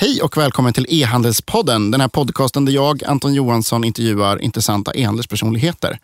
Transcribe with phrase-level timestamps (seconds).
[0.00, 1.90] Hej och välkommen till E-handelspodden.
[1.90, 5.98] Den här podcasten där jag, Anton Johansson, intervjuar intressanta e-handelspersonligheter.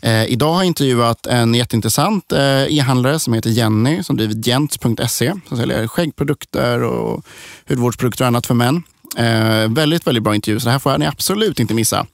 [0.00, 5.32] Eh, idag har jag intervjuat en jätteintressant eh, e-handlare som heter Jenny som driver Jents.se
[5.48, 7.24] som säljer skäggprodukter och
[7.68, 8.82] hudvårdsprodukter och annat för män.
[9.16, 12.06] Eh, väldigt, väldigt bra intervju, så det här får ni absolut inte missa.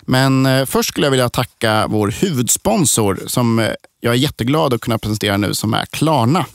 [0.00, 4.80] Men eh, först skulle jag vilja tacka vår huvudsponsor som eh, jag är jätteglad att
[4.80, 6.46] kunna presentera nu som är Klarna.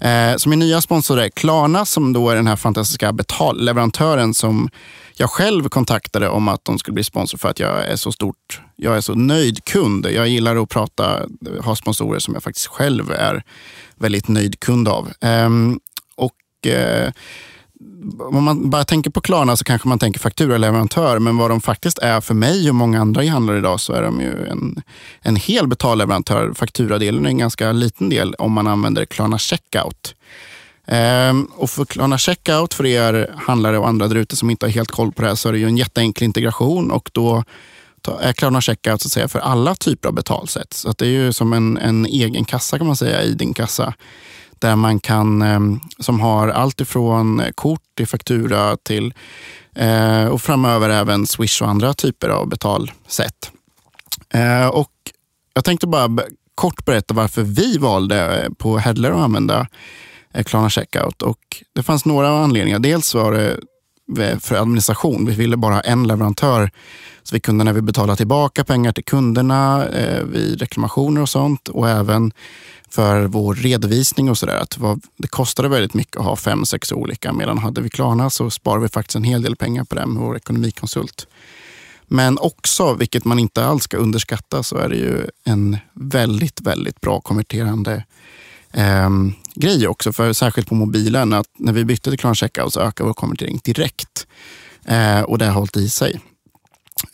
[0.00, 4.68] Eh, så min nya sponsor är Klarna som då är den här fantastiska betalleverantören som
[5.16, 8.60] jag själv kontaktade om att de skulle bli sponsor för att jag är så stort,
[8.76, 10.06] jag är så nöjd kund.
[10.06, 11.26] Jag gillar att prata,
[11.60, 13.42] ha sponsorer som jag faktiskt själv är
[13.96, 15.12] väldigt nöjd kund av.
[15.20, 15.80] Ehm,
[16.16, 17.12] och eh,
[18.18, 21.98] om man bara tänker på Klarna så kanske man tänker fakturaleverantör, men vad de faktiskt
[21.98, 24.82] är för mig och många andra e-handlare idag så är de ju en,
[25.20, 26.52] en hel betalleverantör.
[26.54, 30.14] Fakturadelen är en ganska liten del om man använder Klarna Checkout.
[30.86, 34.70] Ehm, och för Klarna Checkout, för er handlare och andra där ute som inte har
[34.70, 37.44] helt koll på det här, så är det ju en jätteenkel integration och då
[38.20, 40.72] är Klarna Checkout så att säga, för alla typer av betalsätt.
[40.72, 43.54] Så att det är ju som en, en egen kassa kan man säga i din
[43.54, 43.94] kassa
[44.60, 49.14] där man kan, ehm, som har allt ifrån eh, kort till faktura till
[49.76, 53.52] eh, och framöver även Swish och andra typer av betalsätt.
[54.34, 54.92] Eh, och
[55.54, 56.18] jag tänkte bara
[56.54, 59.66] kort berätta varför vi valde på Headler att använda
[60.44, 61.22] Klarna Checkout.
[61.22, 61.38] Och
[61.74, 62.78] det fanns några anledningar.
[62.78, 63.60] Dels var det
[64.40, 65.26] för administration.
[65.26, 66.70] Vi ville bara ha en leverantör
[67.22, 71.68] så vi kunde när vi betalade tillbaka pengar till kunderna eh, vid reklamationer och sånt
[71.68, 72.32] och även
[72.90, 74.66] för vår redovisning och sådär.
[74.78, 77.32] Det, det kostade väldigt mycket att ha fem, sex olika.
[77.32, 80.22] Medan hade vi Klarna så sparade vi faktiskt en hel del pengar på det med
[80.22, 81.26] vår ekonomikonsult.
[82.06, 87.00] Men också, vilket man inte alls ska underskatta, så är det ju en väldigt, väldigt
[87.00, 88.04] bra konverterande
[88.72, 89.10] eh,
[89.54, 90.12] grej också.
[90.12, 93.60] För särskilt på mobilen, att när vi bytte till Klarna Checkout så ökade vår konvertering
[93.64, 94.26] direkt.
[94.84, 96.20] Eh, och det har hållit i sig.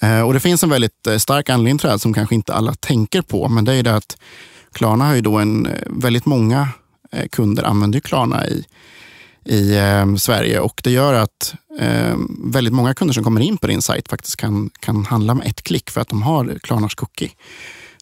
[0.01, 2.55] Eh, och det finns en väldigt eh, stark anledning till det här som kanske inte
[2.55, 3.49] alla tänker på.
[3.49, 4.17] Men det är det att
[4.77, 6.69] Klarna har ju då en, eh, väldigt många
[7.13, 8.65] eh, kunder använder Klarna i,
[9.45, 13.67] i eh, Sverige och det gör att eh, väldigt många kunder som kommer in på
[13.67, 17.31] din sajt faktiskt kan, kan handla med ett klick för att de har Klarnas cookie.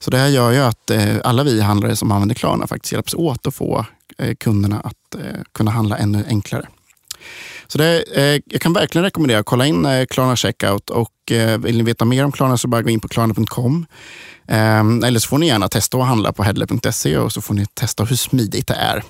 [0.01, 3.15] Så det här gör ju att eh, alla vi handlare som använder Klarna faktiskt hjälps
[3.15, 3.87] åt att få
[4.19, 6.69] eh, kunderna att eh, kunna handla ännu enklare.
[7.67, 11.59] Så det, eh, jag kan verkligen rekommendera att kolla in eh, Klarna Checkout och eh,
[11.59, 13.87] vill ni veta mer om Klarna så bara gå in på klarna.com.
[14.49, 17.67] Eh, eller så får ni gärna testa att handla på headler.se och så får ni
[17.67, 19.03] testa hur smidigt det är.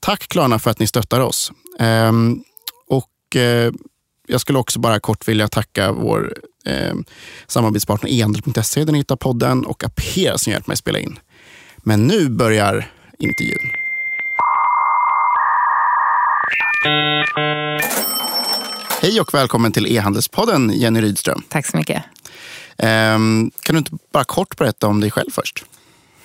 [0.00, 1.52] Tack Klarna för att ni stöttar oss.
[1.80, 2.42] Ehm,
[2.88, 3.72] och eh,
[4.26, 6.34] jag skulle också bara kort vilja tacka vår
[6.66, 6.94] eh,
[7.46, 11.18] samarbetspartner ehandel.se där ni hittar podden och Apera som hjälpt mig spela in.
[11.76, 13.83] Men nu börjar intervjun.
[19.02, 21.42] Hej och välkommen till E-handelspodden Jenny Rydström.
[21.48, 22.02] Tack så mycket.
[22.78, 25.64] Um, kan du inte bara kort berätta om dig själv först?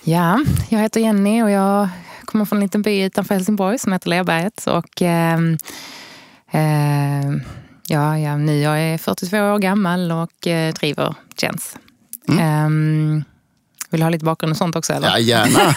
[0.04, 0.40] Ja,
[0.70, 1.90] jag heter Jenny och jag
[2.26, 4.68] kommer från en liten by utanför Helsingborg som heter Lerberget.
[4.68, 5.58] Och, um,
[7.88, 11.76] ja, ja, nu jag är 42 år gammal och uh, driver Jens.
[12.30, 13.24] Mm.
[13.90, 14.94] vill du ha lite bakgrund och sånt också?
[14.94, 15.08] Eller?
[15.08, 15.74] Ja, gärna.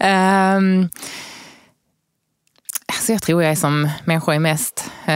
[2.90, 4.90] Alltså jag tror jag är som människor är mest.
[5.06, 5.14] Eh,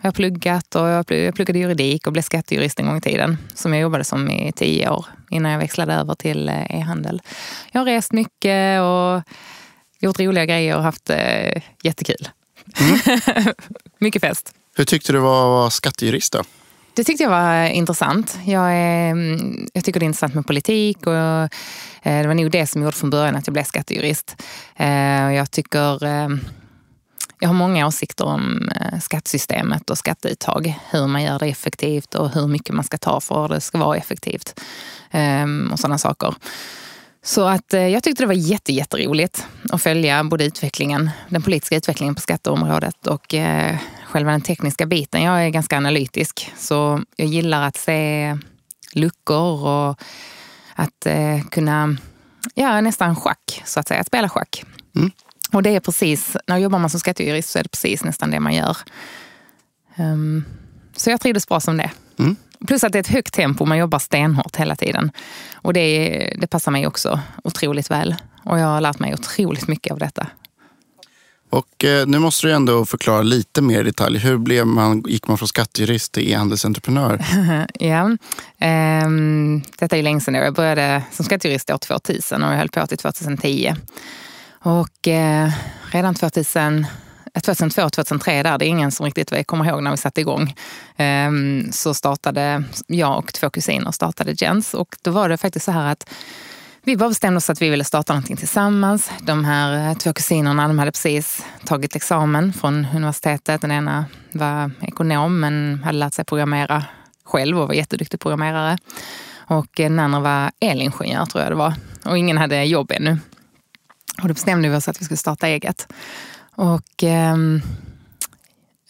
[0.00, 3.38] jag har pluggat och jag pluggade juridik och blev skattejurist en gång i tiden.
[3.54, 7.22] Som jag jobbade som i tio år innan jag växlade över till eh, e-handel.
[7.72, 9.22] Jag har rest mycket och
[10.00, 12.28] gjort roliga grejer och haft eh, jättekul.
[12.80, 13.54] Mm.
[13.98, 14.52] mycket fest.
[14.76, 16.42] Hur tyckte du var att vara skattejurist då?
[16.94, 18.38] Det tyckte jag var intressant.
[18.44, 21.12] Jag, är, mm, jag tycker det är intressant med politik och
[22.02, 24.42] det var nog det som gjorde från början att jag blev skattejurist.
[25.34, 25.98] Jag tycker
[27.40, 30.74] jag har många åsikter om eh, skattesystemet och skatteuttag.
[30.90, 33.78] Hur man gör det effektivt och hur mycket man ska ta för att det ska
[33.78, 34.60] vara effektivt.
[35.10, 36.34] Ehm, och sådana saker.
[37.22, 41.76] Så att eh, jag tyckte det var jätte, jätteroligt att följa både utvecklingen, den politiska
[41.76, 43.76] utvecklingen på skatteområdet och eh,
[44.06, 45.22] själva den tekniska biten.
[45.22, 48.36] Jag är ganska analytisk så jag gillar att se
[48.92, 50.00] luckor och
[50.74, 51.06] att
[51.50, 51.96] kunna,
[52.54, 54.64] ja nästan schack så att säga, att spela schack.
[54.96, 55.10] Mm.
[55.52, 58.40] Och det är precis, när jobbar man som skattejurist så är det precis nästan det
[58.40, 58.76] man gör.
[59.96, 60.44] Um,
[60.96, 61.90] så jag trivdes bra som det.
[62.18, 62.36] Mm.
[62.66, 65.10] Plus att det är ett högt tempo, man jobbar stenhårt hela tiden.
[65.54, 68.14] Och det, det passar mig också otroligt väl.
[68.44, 70.26] Och jag har lärt mig otroligt mycket av detta.
[71.50, 74.18] Och eh, nu måste du ändå förklara lite mer i detalj.
[74.18, 77.24] Hur blev man, gick man från skattejurist till e-handelsentreprenör?
[77.74, 78.02] ja,
[79.04, 80.34] um, detta är ju länge sedan.
[80.34, 83.74] Jag började som skattejurist år 2000 och jag höll på till 2010.
[84.60, 85.50] Och eh,
[85.92, 86.86] redan 2000
[87.40, 90.54] 2002, 2003 där, det är ingen som riktigt kommer ihåg när vi satte igång.
[90.96, 95.72] Ehm, så startade jag och två kusiner startade Jens och då var det faktiskt så
[95.72, 96.10] här att
[96.82, 99.10] vi bara bestämde oss att vi ville starta någonting tillsammans.
[99.20, 103.60] De här eh, två kusinerna de hade precis tagit examen från universitetet.
[103.60, 106.84] Den ena var ekonom men hade lärt sig programmera
[107.24, 108.78] själv och var jätteduktig programmerare.
[109.36, 111.74] Och eh, den andra var elingenjör tror jag det var.
[112.04, 113.18] Och ingen hade jobb ännu.
[114.22, 115.92] Och då bestämde vi oss att vi skulle starta eget.
[116.54, 117.62] Och, um,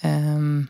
[0.05, 0.67] um,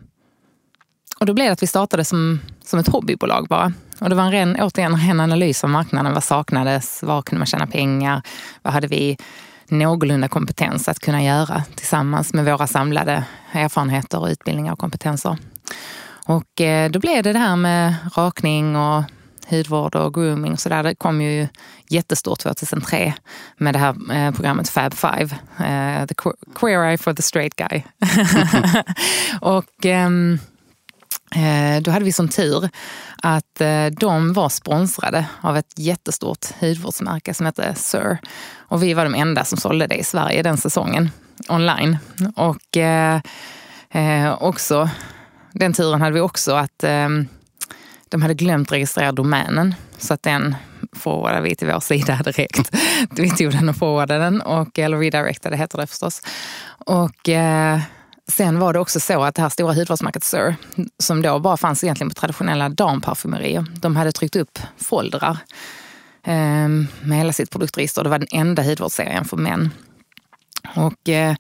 [1.21, 3.73] och då blev det att vi startade som, som ett hobbybolag bara.
[4.01, 6.15] Och det var en ren, återigen en ren analys av marknaden.
[6.15, 7.03] Vad saknades?
[7.03, 8.23] Var kunde man tjäna pengar?
[8.63, 9.17] Vad hade vi
[9.69, 15.37] någorlunda kompetens att kunna göra tillsammans med våra samlade erfarenheter, utbildningar och kompetenser?
[16.27, 19.05] Och eh, då blev det det här med rakning och
[19.51, 20.83] hudvård och grooming och sådär.
[20.83, 21.49] Det kom ju
[21.91, 23.15] jättestort 2003
[23.57, 25.37] med det här eh, programmet Fab Five.
[25.59, 26.15] Eh, the
[26.55, 27.83] Queer Eye for the Straight Guy.
[29.41, 30.39] och ehm,
[31.35, 32.69] eh, då hade vi som tur
[33.23, 33.61] att
[33.93, 38.19] de var sponsrade av ett jättestort hudvårdsmärke som heter Sir.
[38.57, 41.11] Och vi var de enda som sålde det i Sverige den säsongen,
[41.49, 41.99] online.
[42.37, 44.91] Och eh, också
[45.53, 47.09] den turen hade vi också att eh,
[48.09, 49.75] de hade glömt registrera domänen.
[49.99, 50.57] Så att den
[50.93, 52.71] forwardade vi till vår sida direkt.
[53.11, 56.23] vi tog den och forwardade den, och, eller redirectade heter det förstås.
[56.87, 57.81] Och eh,
[58.29, 60.57] sen var det också så att det här stora hudvårdsmärket Sir,
[60.99, 65.39] som då bara fanns egentligen på traditionella damparfymerier, de hade tryckt upp foldrar
[66.25, 66.69] eh,
[67.03, 68.05] med hela sitt produktregister.
[68.05, 69.71] Det var den enda hudvårdsserien för män.
[70.77, 71.35] Och eh,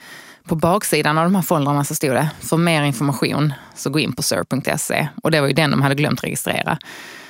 [0.49, 4.12] på baksidan av de här foldrarna så stod det, för mer information så gå in
[4.12, 5.08] på sir.se.
[5.23, 6.79] Och det var ju den de hade glömt registrera.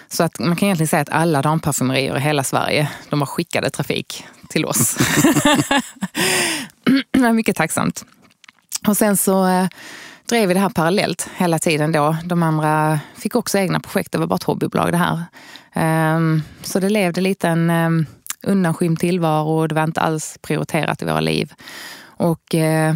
[0.09, 3.71] Så att man kan egentligen säga att alla damparfymerier i hela Sverige, de har skickade
[3.71, 4.97] trafik till oss.
[7.35, 8.05] mycket tacksamt.
[8.89, 9.69] Och sen så eh,
[10.29, 12.17] drev vi det här parallellt hela tiden då.
[12.25, 15.25] De andra fick också egna projekt, det var bara ett hobbybolag det här.
[16.17, 18.07] Um, så det levde lite en um,
[18.43, 21.53] undanskymd tillvaro och det var inte alls prioriterat i våra liv.
[22.01, 22.95] Och eh,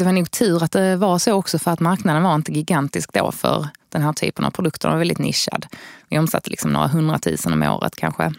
[0.00, 3.12] det var nog tur att det var så också för att marknaden var inte gigantisk
[3.12, 4.88] då för den här typen av produkter.
[4.88, 5.66] Den var väldigt nischad.
[6.08, 8.32] Vi omsatte liksom några hundratusen om året kanske.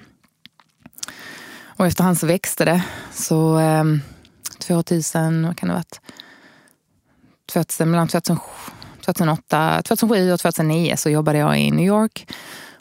[1.63, 2.83] Och efterhand så växte det.
[3.13, 3.83] Så eh,
[4.59, 6.01] 2000, vad kan det ha varit?
[7.53, 12.31] 2000, mellan 2008, 2007 och 2009 så jobbade jag i New York.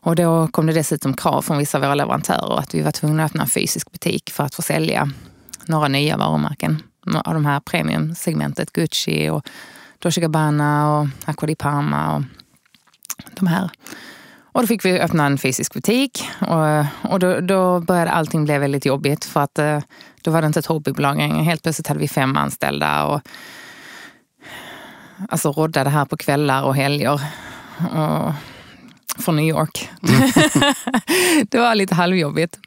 [0.03, 3.25] Och då kom det dessutom krav från vissa av våra leverantörer att vi var tvungna
[3.25, 5.11] att öppna en fysisk butik för att få sälja
[5.67, 6.83] några nya varumärken
[7.25, 8.73] av de här premiumsegmentet.
[8.73, 9.49] Gucci och
[9.99, 12.23] Dolce Gabbana och Acqua di Parma och
[13.35, 13.71] de här.
[14.53, 18.59] Och då fick vi öppna en fysisk butik och, och då, då började allting bli
[18.59, 19.81] väldigt jobbigt för att eh,
[20.23, 21.43] då var det inte ett hobbybolag längre.
[21.43, 23.21] Helt plötsligt hade vi fem anställda och
[25.29, 27.21] alltså roddade här på kvällar och helger.
[27.93, 28.33] Och,
[29.19, 29.91] från New York.
[30.09, 30.31] Mm.
[31.51, 32.59] det var lite halvjobbigt.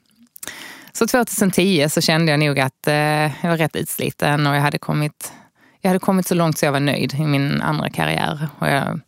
[0.94, 2.96] Så 2010 så kände jag nog att eh,
[3.44, 5.34] jag var rätt utsliten och jag hade, kommit,
[5.82, 8.48] jag hade kommit så långt så jag var nöjd i min andra karriär.
[8.60, 9.00] Och jag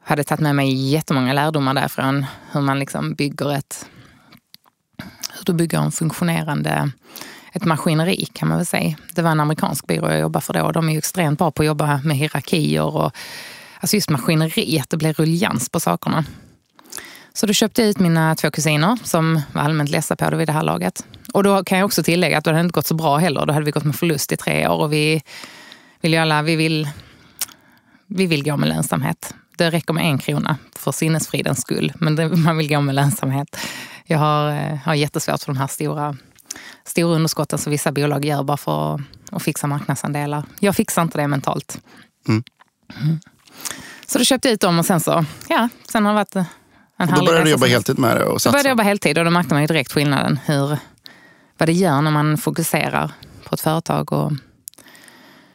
[0.00, 2.26] hade tagit med mig jättemånga lärdomar därifrån.
[2.52, 3.86] Hur man liksom bygger ett...
[5.32, 6.90] Hur du bygger en funktionerande
[7.56, 8.96] ett maskineri kan man väl säga.
[9.14, 10.72] Det var en amerikansk byrå jag jobbade för då.
[10.72, 13.12] De är ju extremt bra på att jobba med hierarkier och
[13.80, 14.90] alltså just maskineriet.
[14.90, 16.24] Det blir ruljans på sakerna.
[17.36, 20.48] Så då köpte jag ut mina två kusiner som var allmänt ledsa på det vid
[20.48, 21.06] det här laget.
[21.32, 23.46] Och då kan jag också tillägga att det hade inte gått så bra heller.
[23.46, 25.22] Då hade vi gått med förlust i tre år och vi
[26.00, 26.88] vill ju alla, vi vill,
[28.06, 29.34] vi vill gå med lönsamhet.
[29.56, 33.56] Det räcker med en krona för sinnesfridens skull, men det, man vill gå med lönsamhet.
[34.04, 36.16] Jag har, eh, har jättesvårt för de här stora,
[36.84, 39.00] stora underskotten som vissa bolag gör bara för att,
[39.30, 40.44] att fixa marknadsandelar.
[40.60, 41.80] Jag fixar inte det mentalt.
[42.28, 42.42] Mm.
[43.00, 43.20] Mm.
[44.06, 46.48] Så då köpte jag ut dem och sen så, ja, sen har det varit
[46.98, 48.24] och då började du jobba heltid med det?
[48.24, 50.38] Och då började jag jobba heltid och då märkte man ju direkt skillnaden.
[50.44, 50.78] Hur,
[51.58, 53.12] vad det gör när man fokuserar
[53.44, 54.32] på ett företag och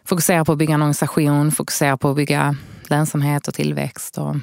[0.06, 2.56] fokuserar på att bygga en organisation, fokuserar på att bygga
[2.90, 4.18] lönsamhet och tillväxt.
[4.18, 4.36] Och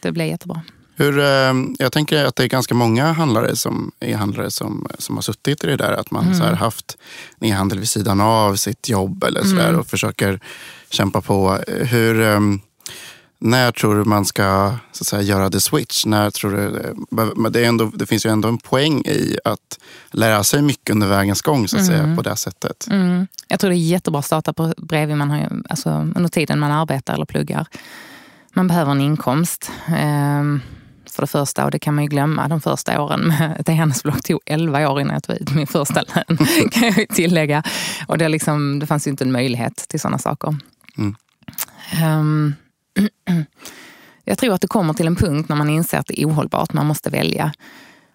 [0.00, 0.62] det blev jättebra.
[0.98, 5.14] Hur, eh, jag tänker att det är ganska många handlare som är handlare som, som
[5.14, 5.92] har suttit i det där.
[5.92, 6.34] Att man mm.
[6.34, 6.98] så här, haft
[7.40, 9.78] e-handel vid sidan av sitt jobb eller så mm.
[9.78, 10.40] och försöker
[10.90, 11.58] kämpa på.
[11.66, 12.60] Hur, ehm,
[13.46, 16.06] när tror du man ska så att säga, göra the switch?
[16.06, 16.94] När tror du,
[17.50, 19.78] det, är ändå, det finns ju ändå en poäng i att
[20.10, 21.96] lära sig mycket under vägens gång så att mm.
[21.96, 22.86] säga, på det sättet.
[22.90, 23.26] Mm.
[23.48, 26.72] Jag tror det är jättebra att starta på bredvid man har, alltså, under tiden man
[26.72, 27.66] arbetar eller pluggar.
[28.52, 29.70] Man behöver en inkomst.
[29.88, 30.60] Um,
[31.10, 31.64] för det första.
[31.64, 33.30] Och det kan man ju glömma de första åren.
[33.58, 36.38] Ett e-handelsbolag tog 11 år innan jag tog ut min första lön,
[36.70, 37.62] kan jag ju tillägga.
[38.06, 40.56] Och det, liksom, det fanns ju inte en möjlighet till sådana saker.
[40.98, 41.16] Mm.
[42.04, 42.54] Um,
[44.24, 46.72] jag tror att det kommer till en punkt när man inser att det är ohållbart.
[46.72, 47.52] Man måste välja.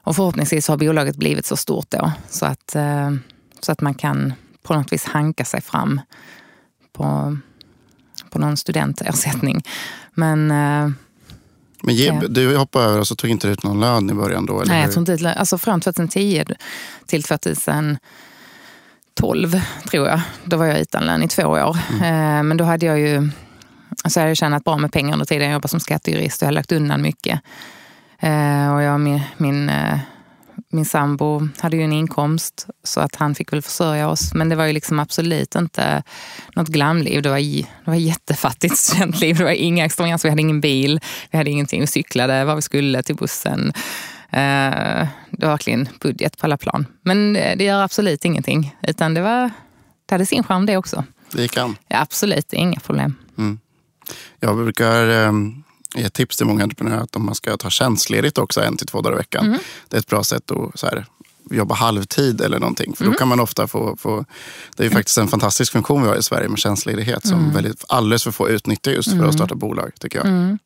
[0.04, 3.12] Och förhoppningsvis har bolaget blivit så stort då så att, uh,
[3.60, 4.34] så att man kan
[4.64, 6.02] på något vis hanka sig fram
[6.94, 7.38] på,
[8.30, 9.64] på någon studentersättning.
[10.14, 10.92] Men uh,
[11.84, 14.62] men ge, du hoppade över och så tog inte ut någon lön i början då?
[14.62, 15.38] Eller Nej, jag tog inte ut lön.
[15.38, 16.46] Alltså från 2010
[17.06, 18.00] till 2012
[19.92, 20.22] tror jag.
[20.44, 21.78] Då var jag utan lön i två år.
[21.90, 22.04] Mm.
[22.04, 23.30] Eh, men då hade jag ju
[24.04, 25.44] alltså jag hade tjänat bra med pengar under tiden.
[25.44, 27.42] Jag jobbade som skattejurist och jag hade lagt undan mycket.
[28.20, 30.00] Eh, och jag, min, min eh,
[30.70, 34.34] min sambo hade ju en inkomst så att han fick väl försörja oss.
[34.34, 36.04] Men det var ju liksom absolut inte
[36.56, 37.22] något glamliv.
[37.22, 37.40] Det var,
[37.86, 39.38] det var jättefattigt studentliv.
[39.38, 40.26] Det var inga extravagans.
[40.26, 41.00] Vi hade ingen bil,
[41.32, 41.82] vi hade ingenting.
[41.82, 43.74] Vi cyklade var vi skulle till bussen.
[44.30, 46.86] Eh, det var verkligen budget på alla plan.
[47.02, 48.76] Men det gör absolut ingenting.
[48.88, 49.52] Utan det, var,
[50.06, 51.04] det hade sin charm det också.
[51.32, 51.78] Det gick an?
[51.88, 53.16] Ja, absolut, inga problem.
[53.38, 53.60] Mm.
[54.40, 55.64] Jag brukar um
[55.96, 59.02] ge tips till många entreprenörer att om man ska ta tjänstledigt också en till två
[59.02, 59.46] dagar i veckan.
[59.46, 59.60] Mm.
[59.90, 61.06] Det är ett bra sätt att så här,
[61.50, 62.96] jobba halvtid eller någonting.
[62.96, 63.18] För då mm.
[63.18, 64.26] kan man ofta få, få,
[64.76, 67.54] det är ju faktiskt en fantastisk funktion vi har i Sverige med tjänstledighet som mm.
[67.54, 69.34] väldigt, alldeles för få utnyttjar just för att mm.
[69.34, 70.28] starta bolag tycker jag.
[70.28, 70.60] Mm.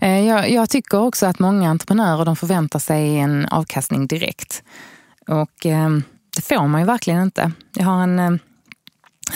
[0.00, 0.50] Eh, jag.
[0.50, 4.62] Jag tycker också att många entreprenörer de förväntar sig en avkastning direkt.
[5.28, 5.90] Och eh,
[6.36, 7.52] det får man ju verkligen inte.
[7.74, 8.32] Jag har en, eh,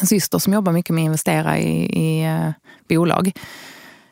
[0.00, 2.50] en syster som jobbar mycket med att investera i, i eh,
[2.88, 3.32] bolag.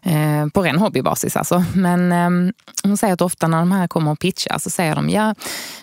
[0.02, 1.64] Eh, på ren hobbybasis alltså.
[1.74, 2.52] Men eh,
[2.82, 5.34] hon säger att ofta när de här kommer och pitchar så säger de ja,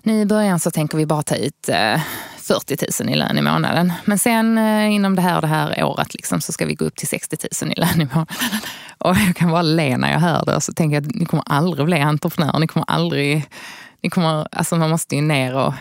[0.04, 2.02] nu i början så tänker vi bara ta ut eh,
[2.38, 3.94] 40 000 i lön i månaden.
[4.06, 6.86] Men sen eh, inom det här och det här året liksom, så ska vi gå
[6.86, 8.36] upp till 60 000 i lön i månaden.
[8.98, 11.26] Och jag kan bara le när jag hör det och så tänker jag att ni
[11.26, 12.60] kommer aldrig bli entreprenörer.
[12.60, 13.46] Ni kommer aldrig...
[14.02, 15.74] Ni kommer, alltså man måste ju ner och...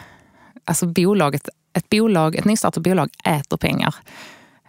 [0.64, 3.94] Alltså bolaget, ett bolag, ett nystartat bolag äter pengar.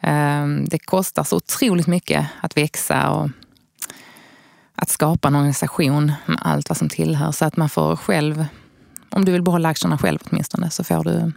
[0.02, 3.30] Ehm, det kostar så otroligt mycket att växa och
[4.76, 7.32] att skapa en organisation med allt vad som tillhör.
[7.32, 8.46] Så att man får själv,
[9.10, 11.32] om du vill behålla aktierna själv åtminstone, så får du,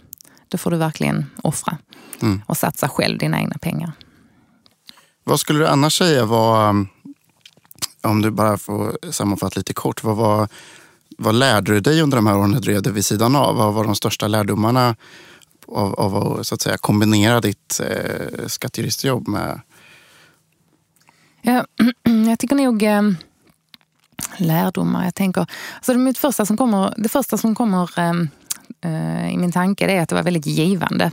[0.48, 1.78] då får du verkligen offra
[2.22, 2.42] mm.
[2.46, 3.92] och satsa själv dina egna pengar.
[5.24, 6.86] Vad skulle du annars säga var,
[8.02, 10.48] om du bara får sammanfatta lite kort, vad, var,
[11.18, 13.56] vad lärde du dig under de här åren du drev det vid sidan av?
[13.56, 14.96] Vad var de största lärdomarna
[15.68, 19.60] av, av att så att säga, kombinera ditt eh, skattejuristjobb med
[21.42, 21.64] Ja,
[22.28, 23.02] jag tycker nog eh,
[24.36, 25.04] lärdomar.
[25.04, 25.46] Jag tänker,
[25.76, 28.12] alltså det, mitt första som kommer, det första som kommer eh,
[28.80, 31.12] eh i min tanke är att det var väldigt givande.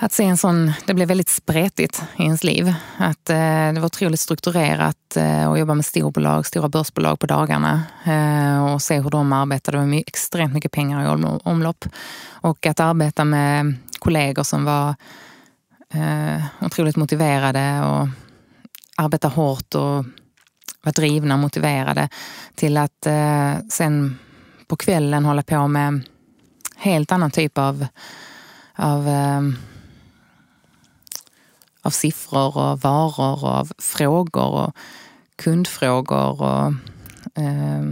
[0.00, 2.74] Att se en sån, det blev väldigt spretigt i ens liv.
[2.96, 7.82] Att eh, det var otroligt strukturerat eh, att jobba med storbolag, stora börsbolag på dagarna
[8.04, 9.78] eh, och se hur de arbetade.
[9.78, 11.84] Det var extremt mycket pengar i omlopp.
[12.30, 14.94] Och att arbeta med kollegor som var
[15.94, 18.08] eh, otroligt motiverade och
[18.96, 20.04] arbeta hårt och
[20.82, 22.08] var drivna och motiverade
[22.54, 24.18] till att eh, sen
[24.66, 26.00] på kvällen hålla på med
[26.76, 27.86] helt annan typ av,
[28.76, 29.40] av, eh,
[31.88, 34.76] av siffror och varor och av frågor och
[35.36, 36.72] kundfrågor och,
[37.42, 37.84] eh,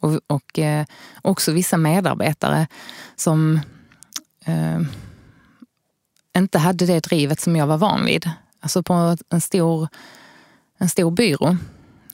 [0.00, 0.86] och, och eh,
[1.22, 2.66] också vissa medarbetare
[3.16, 3.60] som
[4.44, 4.80] eh,
[6.36, 8.30] inte hade det drivet som jag var van vid.
[8.60, 9.88] Alltså på en stor
[10.78, 11.56] en stor byrå,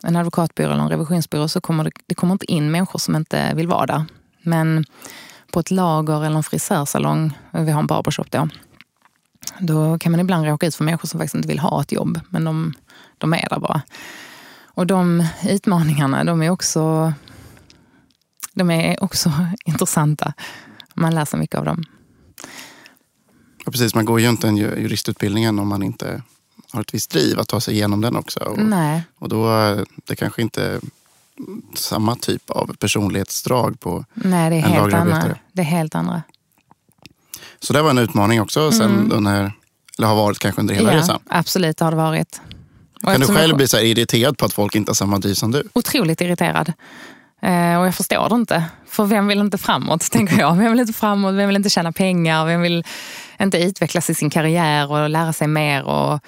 [0.03, 3.55] en advokatbyrå eller en revisionsbyrå, så kommer det, det kommer inte in människor som inte
[3.55, 4.05] vill vara där.
[4.43, 4.85] Men
[5.53, 8.49] på ett lager eller en frisörsalong, vi har en barbershop då,
[9.61, 12.21] då kan man ibland råka ut för människor som faktiskt inte vill ha ett jobb,
[12.29, 12.75] men de,
[13.19, 13.83] de är där bara.
[14.65, 17.13] Och de utmaningarna, de är också,
[18.53, 19.33] de är också
[19.65, 20.33] intressanta.
[20.95, 21.85] Man lär sig mycket av dem.
[23.65, 26.23] Ja, precis, man går ju inte en juristutbildningen om man inte
[26.73, 28.41] har ett visst driv att ta sig igenom den också.
[28.41, 29.03] Och, Nej.
[29.19, 29.49] och då
[30.05, 30.81] det kanske inte
[31.75, 35.37] samma typ av personlighetsdrag på Nej, det är en helt andra.
[35.53, 36.23] Det är helt andra.
[37.65, 39.13] Så det var en utmaning också sen mm.
[39.13, 39.53] under,
[39.99, 41.21] eller har varit kanske under hela ja, resan?
[41.29, 42.41] Absolut, det har det varit.
[43.03, 43.57] Och kan du själv jag...
[43.57, 45.69] bli så irriterad på att folk inte har samma driv som du?
[45.73, 46.73] Otroligt irriterad.
[47.43, 48.65] Eh, och jag förstår det inte.
[48.87, 50.55] För vem vill inte framåt, tänker jag.
[50.57, 51.35] Vem vill inte framåt?
[51.35, 52.47] Vem vill inte tjäna pengar?
[52.47, 52.85] Vem vill
[53.41, 55.83] inte utvecklas i sin karriär och lära sig mer?
[55.83, 56.21] Och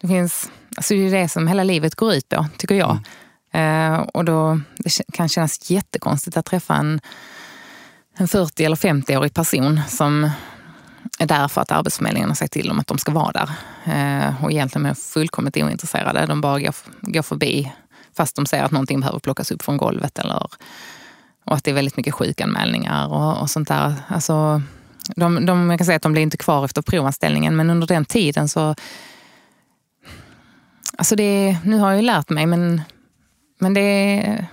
[0.00, 2.98] det, finns, alltså det är det som hela livet går ut på, tycker jag.
[3.52, 3.92] Mm.
[3.92, 7.00] Eh, och då, det kan kännas jättekonstigt att träffa en,
[8.16, 10.30] en 40 eller 50-årig person som
[11.18, 13.50] är där för att Arbetsförmedlingen har sagt till dem att de ska vara där.
[13.84, 16.26] Eh, och egentligen är fullkomligt ointresserade.
[16.26, 17.72] De bara går, går förbi
[18.16, 20.48] fast de ser att någonting behöver plockas upp från golvet eller
[21.44, 23.94] och att det är väldigt mycket sjukanmälningar och, och sånt där.
[24.08, 24.62] Alltså,
[25.16, 28.04] de, de, jag kan säga att de blir inte kvar efter provanställningen men under den
[28.04, 28.74] tiden så...
[30.98, 32.82] Alltså det, nu har jag ju lärt mig men,
[33.58, 34.46] men det,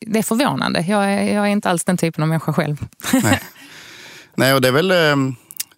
[0.00, 0.80] det är förvånande.
[0.80, 2.86] Jag är, jag är inte alls den typen av människa själv.
[3.12, 3.40] Nej,
[4.34, 4.92] Nej och det är väl...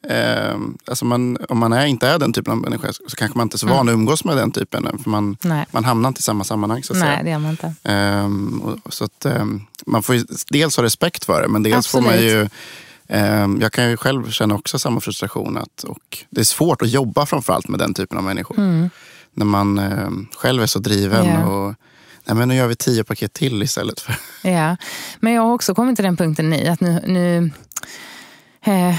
[0.08, 0.56] Eh, eh,
[0.86, 3.56] alltså man, om man är, inte är den typen av människa så kanske man inte
[3.56, 3.88] är så van mm.
[3.88, 4.98] att umgås med den typen.
[5.02, 5.36] För man,
[5.70, 6.82] man hamnar inte i samma sammanhang.
[6.82, 7.22] Så att Nej, säga.
[7.22, 7.74] det gör man inte.
[7.82, 10.20] Eh, och, så att, ehm, man får
[10.52, 12.04] dels ha respekt för det men dels Absolut.
[12.06, 12.48] får man ju
[13.08, 15.56] ehm, jag kan ju själv känna också samma frustration.
[15.56, 18.58] Att, och det är svårt att jobba framförallt med den typen av människor.
[18.58, 18.90] Mm.
[19.34, 21.26] När man eh, själv är så driven.
[21.26, 21.48] Yeah.
[21.48, 21.74] och
[22.26, 24.00] Nej, men nu gör vi tio paket till istället.
[24.00, 24.14] för.
[24.42, 24.76] Ja,
[25.20, 27.50] men jag har också kommit till den punkten nu att nu, nu
[28.64, 28.96] eh,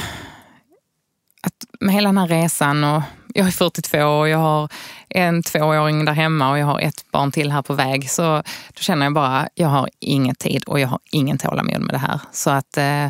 [1.46, 3.02] att med hela den här resan och
[3.34, 4.70] jag är 42 och jag har
[5.10, 8.10] en tvååring där hemma och jag har ett barn till här på väg.
[8.10, 11.94] Så då känner jag bara, jag har ingen tid och jag har ingen tålamod med
[11.94, 12.20] det här.
[12.32, 13.08] Så att eh,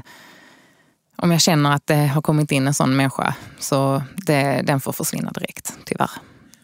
[1.15, 4.91] om jag känner att det har kommit in en sån människa så det, den får
[4.91, 6.11] försvinna direkt, tyvärr.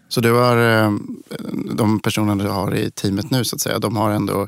[0.09, 0.91] Så du har, eh,
[1.75, 4.47] de personerna du har i teamet nu, så att säga, de har ändå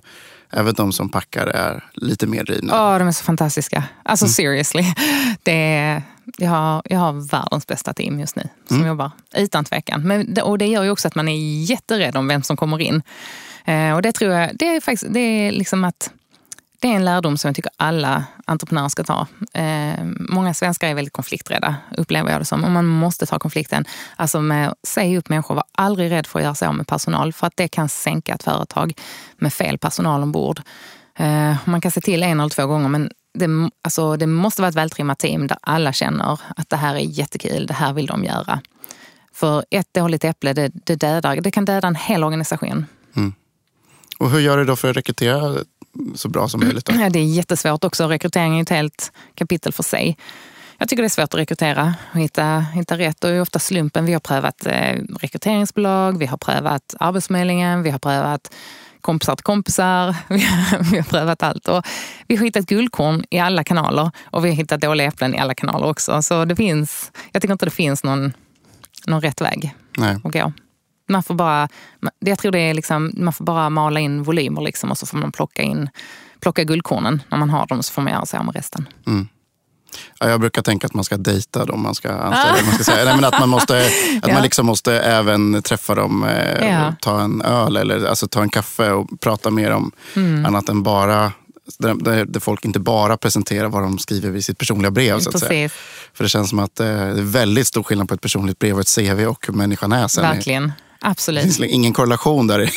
[0.56, 2.74] Även de som packar är lite mer drivna.
[2.74, 3.84] Ja, de är så fantastiska.
[4.04, 4.34] Alltså mm.
[4.34, 4.84] seriously.
[5.44, 6.04] Det är,
[6.38, 8.88] jag, har, jag har världens bästa team just nu som mm.
[8.88, 10.08] jobbar, utan tvekan.
[10.08, 13.02] Men, och det gör ju också att man är jätterädd om vem som kommer in.
[13.66, 16.12] Eh, och det tror jag, det är faktiskt, det är liksom att
[16.84, 19.28] det är en lärdom som jag tycker alla entreprenörer ska ta.
[19.54, 22.64] Eh, många svenskar är väldigt konflikträdda, upplever jag det som.
[22.64, 23.86] Och man måste ta konflikten.
[24.16, 26.88] Alltså med att säga upp människor, var aldrig rädd för att göra sig av med
[26.88, 27.34] personal.
[27.34, 28.94] För att det kan sänka ett företag
[29.38, 30.62] med fel personal ombord.
[31.16, 34.70] Eh, man kan se till en eller två gånger men det, alltså, det måste vara
[34.70, 38.24] ett vältrimmat team där alla känner att det här är jättekul, det här vill de
[38.24, 38.62] göra.
[39.34, 42.86] För ett dåligt äpple, det, det, dödar, det kan döda en hel organisation.
[43.16, 43.34] Mm.
[44.20, 45.56] Och hur gör du då för att rekrytera
[46.16, 46.86] så bra som möjligt?
[46.86, 46.94] Då?
[46.94, 48.08] Det är jättesvårt också.
[48.08, 50.18] Rekrytering är ett helt kapitel för sig.
[50.78, 53.24] Jag tycker det är svårt att rekrytera och hitta, hitta rätt.
[53.24, 54.06] Och det är ofta slumpen.
[54.06, 58.54] Vi har prövat eh, rekryteringsbolag, vi har prövat Arbetsförmedlingen, vi har prövat
[59.04, 60.16] kompisar till kompisar.
[60.30, 61.68] Vi har, vi har prövat allt.
[61.68, 61.86] Och
[62.28, 65.56] vi har hittat guldkorn i alla kanaler och vi har hittat dåliga äpplen i alla
[65.56, 66.22] kanaler också.
[66.22, 68.34] Så det finns, jag tycker inte det finns någon,
[69.08, 70.18] någon rätt väg Nej.
[70.24, 70.54] att gå.
[71.10, 71.70] Man får bara,
[72.20, 75.18] jag tror det är liksom, man får bara mala in volymer liksom och så får
[75.18, 75.90] man plocka in
[76.44, 77.24] plocka guldkornen.
[77.30, 78.88] När man har dem så får man göra sig av med resten.
[79.08, 79.28] Mm.
[80.20, 82.66] Ja, jag brukar tänka att man ska dejta dem man ska anställa.
[82.66, 83.06] Man ska säga.
[83.06, 83.78] Nej, men att man, måste,
[84.22, 84.34] att ja.
[84.34, 86.96] man liksom måste även träffa dem, eh, ja.
[87.02, 90.46] ta en öl eller alltså, ta en kaffe och prata mer om mm.
[90.46, 91.32] annat än bara
[91.80, 95.20] där, där, folk inte bara presenterar vad de skriver i sitt personliga brev.
[95.20, 95.70] Så att säga.
[96.14, 98.76] För det känns som att eh, det är väldigt stor skillnad på ett personligt brev
[98.76, 100.24] och ett CV och hur människan är sen.
[100.24, 100.72] Verkligen.
[101.02, 101.44] Absolut.
[101.44, 102.72] Det finns ingen korrelation där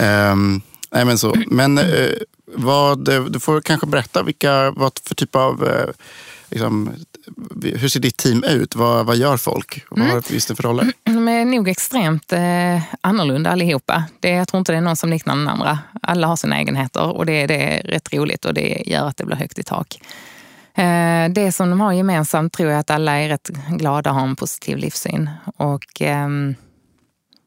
[0.00, 1.36] um, nej men så.
[1.46, 2.10] Men uh,
[2.46, 5.90] vad, du får kanske berätta vilka, vad för typ av uh,
[6.50, 6.90] liksom,
[7.62, 8.76] hur ser ditt team ut?
[8.76, 9.84] Vad, vad gör folk?
[9.90, 10.22] Vad mm.
[10.30, 10.92] det för roller?
[11.04, 14.04] De är nog extremt eh, annorlunda allihopa.
[14.20, 15.78] Det, jag tror inte det är någon som liknar den andra.
[16.02, 19.24] Alla har sina egenheter och det, det är rätt roligt och det gör att det
[19.24, 20.00] blir högt i tak.
[20.74, 24.22] Eh, det som de har gemensamt tror jag att alla är rätt glada och har
[24.22, 25.30] en positiv livssyn.
[25.56, 26.54] Och ehm,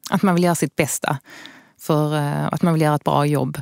[0.10, 1.18] att man vill göra sitt bästa.
[1.82, 3.62] För eh, att man vill göra ett bra jobb.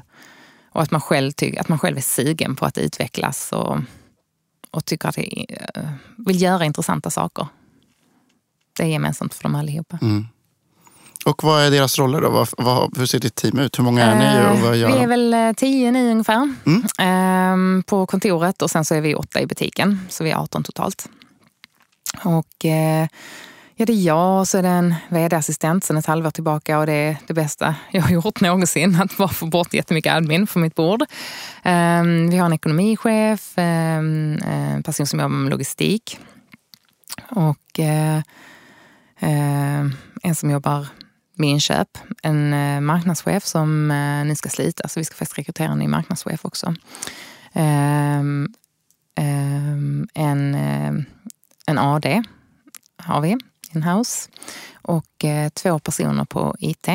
[0.78, 3.78] Och att man själv, att man själv är sugen på att utvecklas och,
[4.72, 5.84] och tycker att det, eh,
[6.18, 7.48] vill göra intressanta saker.
[8.78, 10.00] Det är gemensamt för dem allihopa.
[10.02, 10.28] Mm.
[11.26, 12.30] Och vad är deras roller då?
[12.30, 13.80] Vad, vad, hur ser ditt team ut?
[13.80, 16.84] Hur många är ni och vad gör Vi är väl eh, tio nu ungefär mm.
[17.00, 20.00] Ehm, på kontoret och sen så är vi åtta i butiken.
[20.10, 21.10] Så vi är 18 totalt.
[22.24, 23.08] Och eh,
[23.80, 26.86] ja, det är jag och så är det en vd-assistent sen ett halvår tillbaka och
[26.86, 29.02] det är det bästa jag har gjort någonsin.
[29.02, 31.04] Att bara få bort jättemycket admin från mitt bord.
[31.64, 36.20] Ehm, vi har en ekonomichef, ehm, en person som jobbar med logistik
[37.30, 38.18] och eh,
[39.20, 39.86] eh,
[40.24, 40.88] en som jobbar
[41.34, 43.88] med inköp, en eh, marknadschef som
[44.28, 46.76] nu ska slita, så vi ska faktiskt rekrytera en ny marknadschef också.
[47.54, 48.48] Ehm,
[50.14, 50.56] en,
[51.68, 52.24] en AD
[52.98, 53.38] har vi
[53.78, 54.30] in-house
[54.82, 56.88] och två personer på IT.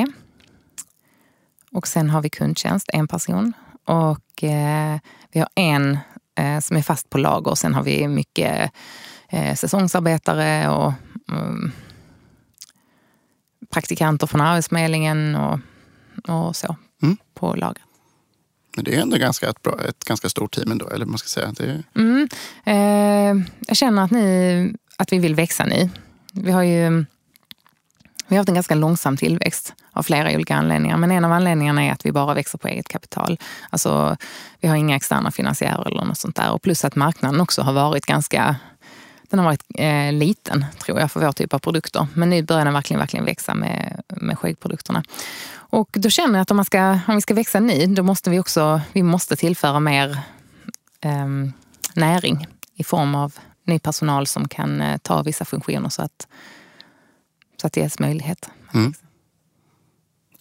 [1.72, 3.52] Och sen har vi kundtjänst, en person.
[3.84, 4.44] Och
[5.32, 5.98] vi har en
[6.62, 8.70] som är fast på lager och sen har vi mycket
[9.54, 10.92] säsongsarbetare och
[11.28, 11.72] mm,
[13.70, 15.58] praktikanter från Arbetsförmedlingen och,
[16.28, 17.16] och så mm.
[17.34, 17.82] på lagret.
[18.76, 21.28] Men det är ändå ganska ett, bra, ett ganska stort team ändå, eller man ska
[21.28, 21.52] säga.
[21.56, 21.82] Det är...
[21.94, 22.28] mm.
[22.64, 25.90] eh, jag känner att, ni, att vi vill växa nu.
[26.32, 27.04] Vi har ju
[28.32, 29.74] vi har haft en ganska långsam tillväxt.
[29.92, 30.96] av flera olika anledningar.
[30.96, 33.38] Men en av anledningarna är att vi bara växer på eget kapital.
[33.70, 34.16] Alltså,
[34.60, 36.52] vi har inga externa finansiärer eller något sånt där.
[36.52, 38.56] Och plus att marknaden också har varit ganska
[39.30, 42.06] den har varit eh, liten, tror jag, för vår typ av produkter.
[42.14, 45.02] Men nu börjar den verkligen, verkligen växa med, med skäggprodukterna.
[45.54, 48.30] Och då känner jag att om, man ska, om vi ska växa nu, då måste
[48.30, 50.18] vi också vi måste tillföra mer
[51.00, 51.26] eh,
[51.94, 56.26] näring i form av ny personal som kan eh, ta vissa funktioner så att,
[57.60, 58.48] så att det ges möjlighet.
[58.74, 58.94] Mm.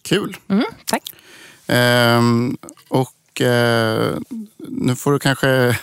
[0.02, 0.36] Kul.
[0.48, 1.12] Mm, tack.
[1.66, 2.56] Ehm,
[2.88, 4.14] och eh,
[4.68, 5.78] nu får du kanske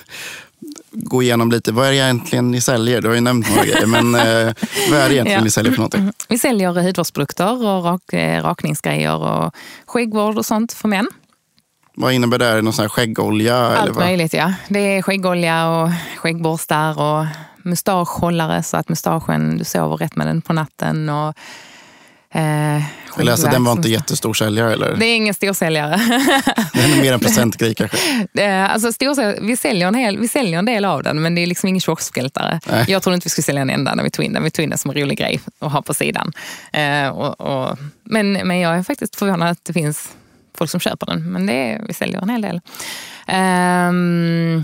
[0.92, 1.72] gå igenom lite.
[1.72, 3.02] Vad är det egentligen ni säljer?
[3.02, 4.54] Du har ju nämnt några grejer, men eh,
[4.92, 5.44] vad är det egentligen Ja.
[5.44, 6.12] ni säljer för någonting?
[6.30, 11.08] Vi säljer hudvårdsprodukter och rak, eh, rakningsgrejer och skäggvård och sånt för män.
[12.02, 12.46] Vad innebär det?
[12.46, 13.58] Är det någon sån här skäggolja?
[13.58, 14.06] eller Allt vad?
[14.06, 14.54] möjligt ja.
[14.68, 17.26] Det är skäggolja och skäggborstar och
[17.64, 21.10] mustaschhållare så att mustaschen, du sover rätt med den på natten.
[21.10, 21.34] Och,
[22.34, 22.82] eh,
[23.18, 24.74] Jag läste att den var inte jättestor säljare.
[24.74, 24.96] Eller?
[24.96, 25.98] Det är ingen storsäljare.
[26.74, 27.98] Den är mer en procentgrej kanske.
[28.70, 31.48] Alltså storsäljare, vi, säljer en hel, vi säljer en del av den men det är
[31.48, 32.60] liksom ingen kioskvältare.
[32.88, 34.44] Jag trodde inte vi skulle sälja en enda när vi tog in den.
[34.44, 36.34] Vi tog in den som en rolig grej att ha på sidan.
[36.74, 40.10] Eh, och, och, men, men jag är faktiskt förvånad att det finns
[40.60, 41.32] folk som köper den.
[41.32, 42.62] Men det är, vi säljer en hel del.
[43.28, 44.64] Ehm,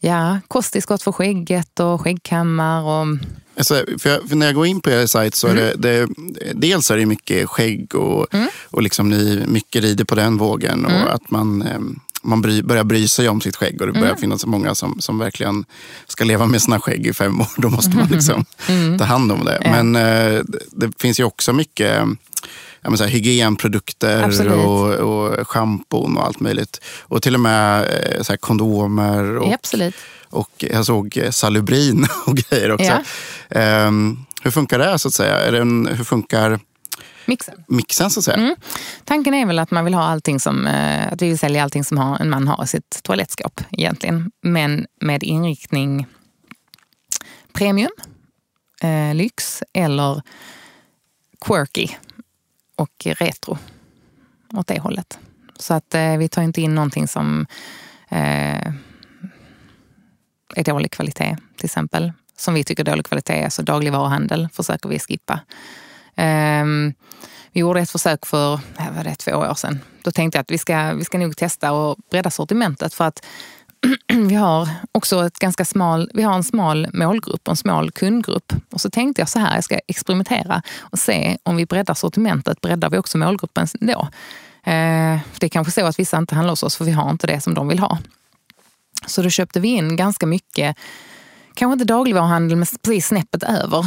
[0.00, 2.82] ja, kosttillskott för skägget och skäggkammar.
[2.82, 3.06] Och,
[3.56, 6.08] Alltså, för jag, för när jag går in på er sajt så är det, det,
[6.54, 8.26] dels är det mycket skägg och,
[8.70, 10.86] och liksom ni mycket rider på den vågen.
[10.86, 11.78] Och att man, eh,
[12.22, 15.18] man bry, börjar bry sig om sitt skägg och det börjar finnas många som, som
[15.18, 15.64] verkligen
[16.06, 17.48] ska leva med sina skägg i fem år.
[17.56, 18.44] Då måste man liksom
[18.98, 19.60] ta hand om det.
[19.64, 22.02] Men eh, det, det finns ju också mycket
[22.80, 24.52] ja, men så här, hygienprodukter Absolut.
[24.52, 26.84] och, och schampon och allt möjligt.
[27.00, 29.36] Och till och med eh, så här, kondomer.
[29.36, 29.94] Och, absolut.
[30.30, 32.98] och jag såg Salubrin och grejer också.
[33.48, 33.60] Ja.
[33.60, 35.38] Ehm, hur funkar det så att säga?
[35.38, 36.60] Är det en, hur funkar
[37.24, 37.64] Mixen.
[37.68, 38.56] mixen så att säga?
[39.04, 41.84] Tanken är väl att man vill ha allting som, eh, att vi vill sälja allting
[41.84, 44.30] som har, en man har i sitt toalettskåp egentligen.
[44.42, 46.06] Men med inriktning
[47.52, 47.90] premium,
[48.82, 50.22] eh, lyx eller
[51.46, 51.88] quirky
[52.80, 53.58] och retro
[54.54, 55.18] åt det hållet.
[55.58, 57.46] Så att eh, vi tar inte in någonting som
[58.08, 58.66] eh,
[60.56, 62.12] är dålig kvalitet till exempel.
[62.36, 65.40] Som vi tycker är dålig kvalitet, alltså dagligvaruhandel försöker vi skippa.
[66.14, 66.64] Eh,
[67.52, 69.80] vi gjorde ett försök för vad var det, två år sedan.
[70.02, 73.26] Då tänkte jag att vi ska, vi ska nog testa och bredda sortimentet för att
[74.28, 78.52] vi har också ett ganska smal, vi har en smal målgrupp och en smal kundgrupp.
[78.72, 82.60] Och så tänkte jag så här, jag ska experimentera och se om vi breddar sortimentet,
[82.60, 84.08] breddar vi också målgruppen då?
[84.70, 87.26] Eh, det är kanske så att vissa inte handlar hos oss för vi har inte
[87.26, 87.98] det som de vill ha.
[89.06, 90.76] Så då köpte vi in ganska mycket,
[91.54, 93.86] kanske inte dagligvaruhandel men precis snäppet över.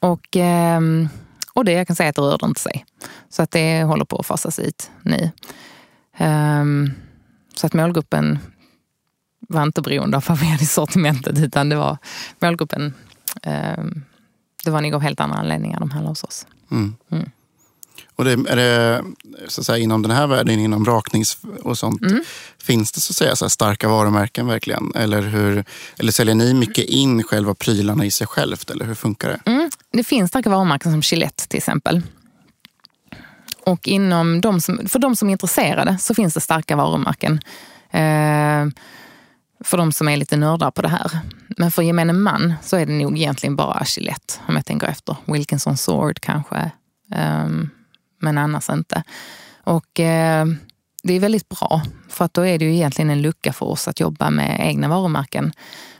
[0.00, 0.80] Och, eh,
[1.52, 2.84] och det jag kan säga att det rörde inte sig.
[3.30, 5.30] Så att det håller på att fasas ut nu.
[6.16, 6.90] Ehm,
[7.54, 8.38] så att målgruppen
[9.48, 11.98] var inte beroende av vad vi hade i sortimentet utan det var
[12.38, 12.94] målgruppen.
[13.42, 14.02] ehm,
[14.64, 16.46] det var nog av helt andra anledningar de handlade hos oss.
[16.70, 16.94] Mm.
[18.16, 19.02] Och det, är det
[19.48, 22.22] så att säga, inom den här världen, inom raknings och sånt, Mm.
[22.62, 24.92] finns det så att säga så starka varumärken verkligen?
[24.94, 25.64] Eller, hur,
[25.98, 28.70] eller säljer ni mycket in själva prylarna i sig självt?
[28.70, 29.50] Eller hur funkar det?
[29.50, 29.70] Mm.
[29.92, 32.02] Det finns starka varumärken som Gillette till exempel.
[33.66, 37.40] Och inom de som, för de som är intresserade så finns det starka varumärken.
[37.90, 38.66] Eh,
[39.64, 41.18] för de som är lite nördar på det här.
[41.48, 45.16] Men för gemene man så är det nog egentligen bara Gillette om jag tänker efter.
[45.24, 46.56] Wilkinson Sword kanske.
[47.14, 47.48] Eh,
[48.20, 49.02] men annars inte.
[49.64, 50.46] Och eh,
[51.02, 51.82] det är väldigt bra.
[52.08, 54.88] För att då är det ju egentligen en lucka för oss att jobba med egna
[54.88, 55.52] varumärken.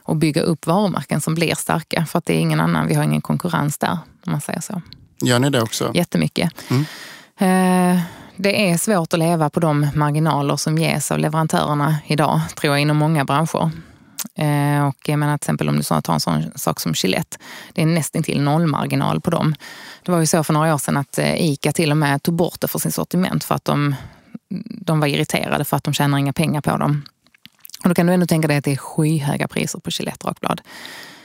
[0.02, 2.06] Och bygga upp varumärken som blir starka.
[2.06, 3.98] För att det är ingen annan, vi har ingen konkurrens där.
[4.26, 4.82] Om man säger så.
[5.22, 5.90] Gör ni det också?
[5.94, 6.52] Jättemycket.
[7.38, 7.98] Eh,
[8.36, 12.80] det är svårt att leva på de marginaler som ges av leverantörerna idag, tror jag,
[12.80, 13.70] inom många branscher.
[14.38, 17.36] Eh, och jag menar till exempel om du tar en sån sak som Gillette,
[17.72, 19.54] det är nästintill nollmarginal på dem.
[20.02, 22.34] Det var ju så för några år sedan att eh, ICA till och med tog
[22.34, 23.94] bort det för sin sortiment för att de,
[24.68, 27.02] de var irriterade för att de tjänar inga pengar på dem.
[27.82, 30.60] Och då kan du ändå tänka dig att det är skyhöga priser på Gillette rakblad.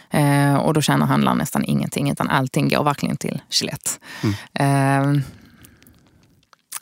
[0.10, 3.92] Eh, och då tjänar handlaren nästan ingenting, utan allting går verkligen till Gillette.
[4.54, 5.04] Eh,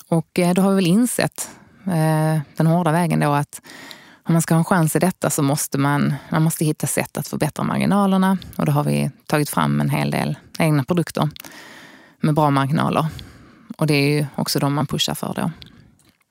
[0.09, 1.49] och eh, då har vi väl insett
[1.85, 3.61] eh, den hårda vägen då att
[4.27, 7.17] om man ska ha en chans i detta så måste man, man måste hitta sätt
[7.17, 8.37] att förbättra marginalerna.
[8.55, 11.29] Och då har vi tagit fram en hel del egna produkter
[12.21, 13.07] med bra marginaler.
[13.77, 15.51] Och det är ju också de man pushar för då.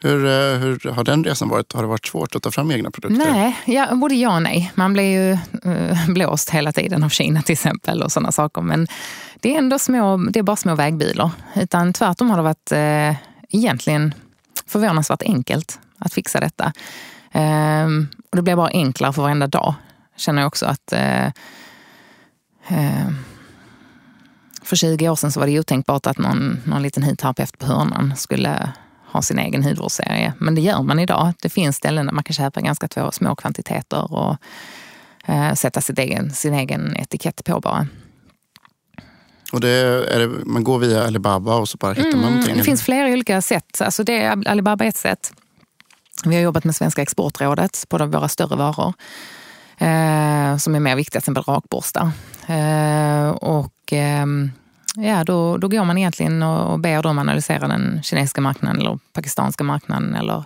[0.02, 1.72] Hur, eh, hur har den resan varit?
[1.72, 3.32] Har det varit svårt att ta fram egna produkter?
[3.32, 4.72] Nej, ja, både ja och nej.
[4.74, 5.38] Man blir ju
[5.70, 8.62] uh, blåst hela tiden av Kina till exempel och sådana saker.
[8.62, 8.86] Men
[9.40, 11.30] det är ändå små, det är bara små vägbilar.
[11.54, 14.14] Utan tvärtom har det varit uh, egentligen
[14.66, 16.72] förvånansvärt enkelt att fixa detta.
[17.36, 19.74] Uh, och det blir bara enklare för varenda dag.
[20.16, 21.30] Känner jag också att uh,
[24.62, 28.16] för 20 år sedan så var det otänkbart att någon, någon liten hudterapeut på hörnan
[28.16, 28.72] skulle
[29.06, 30.32] ha sin egen hudvårdsserie.
[30.38, 31.32] Men det gör man idag.
[31.42, 34.36] Det finns ställen där man kan köpa ganska två små kvantiteter och
[35.26, 37.86] eh, sätta sin egen, sin egen etikett på bara.
[39.52, 42.56] Och det är det, man går via Alibaba och så bara hittar man mm, någonting?
[42.56, 43.80] Det finns flera olika sätt.
[43.80, 45.32] Alltså det är Alibaba ett sätt.
[46.24, 48.94] Vi har jobbat med Svenska exportrådet på våra större varor.
[49.78, 52.10] Eh, som är mer viktiga, till exempel rakborstar.
[52.46, 54.26] Eh, och eh,
[54.94, 58.98] ja, då, då går man egentligen och, och ber dem analysera den kinesiska marknaden eller
[59.12, 60.44] pakistanska marknaden eller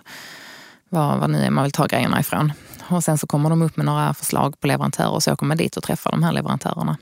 [0.89, 2.53] vad, vad nu är man vill ta grejerna ifrån.
[2.87, 5.57] Och sen så kommer de upp med några förslag på leverantörer och så åker man
[5.57, 6.97] dit och träffar de här leverantörerna.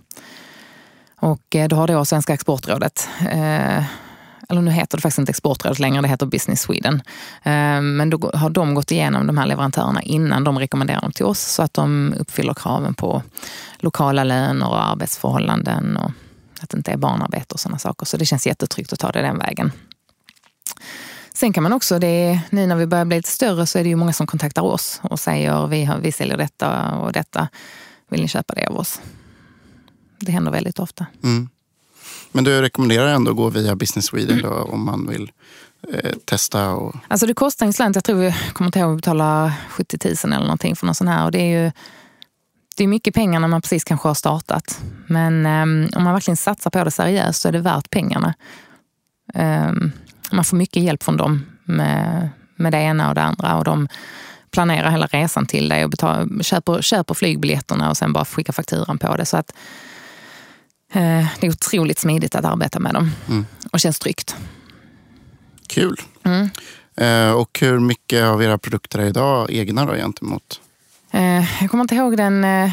[1.19, 3.83] Och eh, då har då Svenska exportrådet, eh,
[4.49, 7.01] eller nu heter det faktiskt inte Exportrådet längre, det heter Business Sweden.
[7.43, 11.25] Eh, men då har de gått igenom de här leverantörerna innan de rekommenderar dem till
[11.25, 13.23] oss så att de uppfyller kraven på
[13.77, 16.11] lokala löner och arbetsförhållanden och
[16.61, 18.05] att det inte är barnarbete och sådana saker.
[18.05, 19.71] Så det känns jättetryggt att ta det den vägen.
[21.33, 23.83] Sen kan man också, det är, nu när vi börjar bli lite större så är
[23.83, 27.47] det ju många som kontaktar oss och säger vi, har, vi säljer detta och detta.
[28.09, 29.01] Vill ni köpa det av oss?
[30.19, 31.05] Det händer väldigt ofta.
[31.23, 31.49] Mm.
[32.31, 35.31] Men du rekommenderar ändå att gå via Business Sweden då, om man vill
[35.93, 36.69] eh, testa?
[36.69, 36.95] Och...
[37.07, 37.95] Alltså det kostar en slant.
[37.95, 41.07] Jag tror vi kommer inte ihåg att betala 70 000 eller någonting för någon sån
[41.07, 41.25] här.
[41.25, 41.71] Och det är ju
[42.79, 44.81] det är mycket pengar när man precis kanske har startat.
[45.07, 48.33] Men um, om man verkligen satsar på det seriöst så är det värt pengarna.
[49.33, 49.91] Um,
[50.31, 53.57] man får mycket hjälp från dem med, med det ena och det andra.
[53.57, 53.87] Och de
[54.51, 58.97] planerar hela resan till dig och betal, köper, köper flygbiljetterna och sen bara skickar fakturan
[58.97, 59.25] på det.
[59.25, 59.53] Så att,
[60.93, 63.45] det är otroligt smidigt att arbeta med dem mm.
[63.71, 64.35] och känns tryggt.
[65.67, 65.95] Kul.
[66.23, 66.49] Mm.
[67.01, 70.61] Uh, och hur mycket av era produkter är idag egna då gentemot
[71.11, 72.71] Eh, jag kommer inte ihåg den, eh,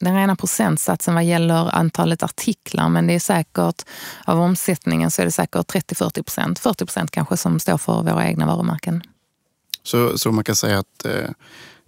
[0.00, 3.84] den rena procentsatsen vad gäller antalet artiklar, men det är säkert
[4.24, 8.26] av omsättningen så är det säkert 30-40 procent, 40 procent kanske som står för våra
[8.26, 9.02] egna varumärken.
[9.82, 11.30] Så, så man kan säga att eh,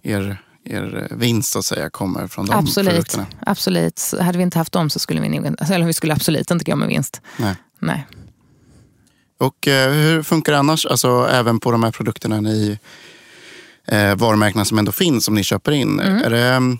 [0.01, 3.25] er, er vinst så att säga, kommer från de absolut, produkterna?
[3.39, 4.13] Absolut.
[4.21, 6.87] Hade vi inte haft dem så skulle vi eller vi skulle absolut inte gå med
[6.87, 7.21] vinst.
[7.37, 7.55] Nej.
[7.79, 8.07] Nej.
[9.39, 12.79] Och eh, hur funkar det annars, alltså, även på de här produkterna ni
[13.87, 15.99] eh, varumärkena som ändå finns som ni köper in.
[15.99, 16.23] Mm.
[16.23, 16.77] Är det um,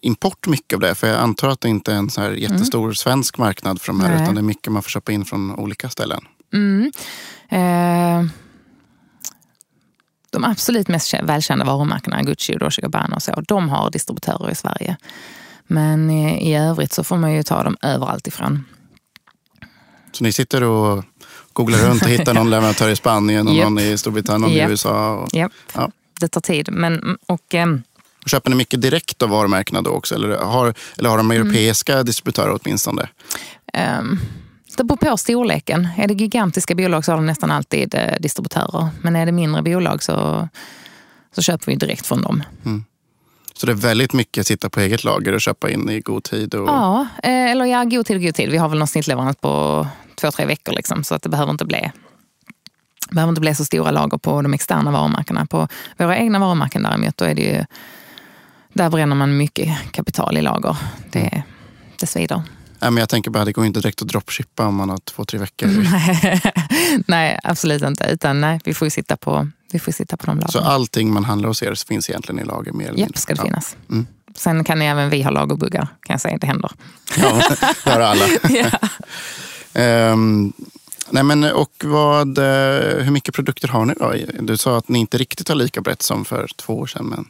[0.00, 0.94] import mycket av det?
[0.94, 2.94] För jag antar att det inte är en så här jättestor mm.
[2.94, 4.22] svensk marknad för de här, Nej.
[4.22, 6.20] utan det är mycket man får köpa in från olika ställen.
[6.52, 6.92] Mm.
[7.48, 8.30] Eh,
[10.36, 14.54] de absolut mest välkända varumärkena, Gucci och Dolce Gabbana och så, de har distributörer i
[14.54, 14.96] Sverige.
[15.66, 18.64] Men i, övrigt så får man ju ta dem överallt ifrån.
[20.12, 21.04] Så ni sitter och
[21.52, 23.64] googlar runt och hittar någon leverantör i Spanien och yep.
[23.64, 24.68] någon i Storbritannien och yep.
[24.68, 25.12] i USA?
[25.12, 25.52] Och, yep.
[25.74, 26.68] ja det tar tid.
[26.72, 27.66] Men, och, eh,
[28.26, 30.14] Köper ni mycket direkt av varumärkena då också?
[30.14, 32.06] Eller har, eller har de europeiska mm.
[32.06, 33.08] distributörer åtminstone?
[33.98, 34.20] Um,
[34.76, 35.88] det beror på storleken.
[35.96, 38.88] Är det gigantiska bolag så har de nästan alltid eh, distributörer.
[39.02, 40.48] Men är det mindre bolag så,
[41.34, 42.42] så köper vi direkt från dem.
[42.64, 42.84] Mm.
[43.54, 46.24] Så det är väldigt mycket att sitta på eget lager och köpa in i god
[46.24, 46.54] tid?
[46.54, 46.68] Och...
[46.68, 48.50] Ja, eh, eller ja, god tid och god tid.
[48.50, 50.72] Vi har väl någon snittleverans på två, tre veckor.
[50.72, 51.90] Liksom, så att det behöver inte bli
[53.10, 55.46] behöver inte bli så stora lager på de externa varumärkena.
[55.46, 57.64] På våra egna varumärken däremot, då är det ju,
[58.72, 60.76] där bränner man mycket kapital i lager.
[61.12, 61.42] Det,
[62.00, 62.42] det svider.
[62.78, 65.24] Nej, men jag tänker bara, det går inte direkt att dropshippa om man har två,
[65.24, 65.68] tre veckor.
[67.06, 68.04] nej, absolut inte.
[68.04, 70.52] Utan nej, vi får sitta på, vi får sitta på de lagren.
[70.52, 72.72] Så allting man handlar hos er finns egentligen i lager?
[72.72, 73.44] Mer eller Japp, ska det ja.
[73.44, 73.76] finnas.
[73.90, 74.06] Mm.
[74.34, 76.38] Sen kan även vi ha lagerbuggar, kan jag säga.
[76.38, 76.70] Det händer.
[77.16, 77.42] Ja,
[77.84, 78.24] det har alla.
[80.12, 80.52] um,
[81.10, 84.14] Nej, men, och vad, eh, hur mycket produkter har ni då?
[84.40, 87.06] Du sa att ni inte riktigt har lika brett som för två år sedan.
[87.06, 87.24] Men...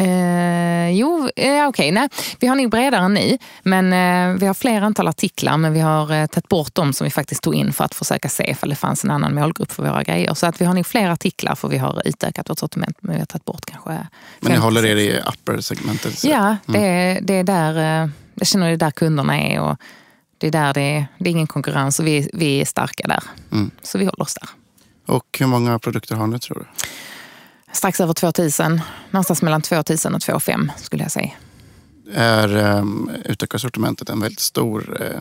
[0.00, 1.92] Eh, jo, eh, okej.
[1.92, 2.08] Okay,
[2.40, 3.38] vi har nog bredare än ni.
[3.62, 7.04] Men eh, vi har fler antal artiklar, men vi har eh, tagit bort dem som
[7.04, 9.82] vi faktiskt tog in för att försöka se ifall det fanns en annan målgrupp för
[9.82, 10.34] våra grejer.
[10.34, 13.18] Så att vi har nog fler artiklar för vi har utökat vårt sortiment, men vi
[13.18, 14.06] har tagit bort kanske...
[14.40, 16.24] Men ni håller er i upper-segmentet?
[16.24, 16.80] Ja, mm.
[16.80, 19.60] det, det är där, eh, jag känner det är där kunderna är.
[19.60, 19.76] Och
[20.38, 23.22] det är där det det är ingen konkurrens och vi, vi är starka där.
[23.52, 23.70] Mm.
[23.82, 24.48] Så vi håller oss där.
[25.14, 26.64] Och hur många produkter har ni tror du?
[27.72, 28.80] Strax över 2000.
[29.10, 31.30] Någonstans mellan 2000 och 2005 skulle jag säga.
[32.14, 35.18] Är um, utöka sortimentet en väldigt stor uh,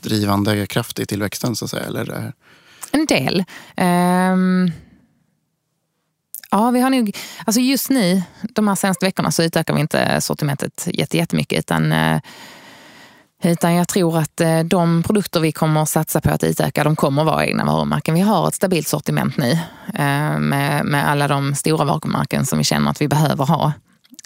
[0.00, 1.84] drivande kraft i tillväxten så att säga?
[1.84, 2.32] Eller?
[2.92, 3.44] En del.
[3.76, 4.72] Um,
[6.54, 10.20] Ja, vi har nog, alltså just nu, de här senaste veckorna, så utökar vi inte
[10.20, 11.58] sortimentet jättemycket.
[11.58, 12.20] Utan, eh,
[13.42, 16.96] utan jag tror att eh, de produkter vi kommer att satsa på att utöka, de
[16.96, 18.14] kommer att vara egna varumärken.
[18.14, 19.50] Vi har ett stabilt sortiment nu
[19.94, 23.72] eh, med, med alla de stora varumärken som vi känner att vi behöver ha.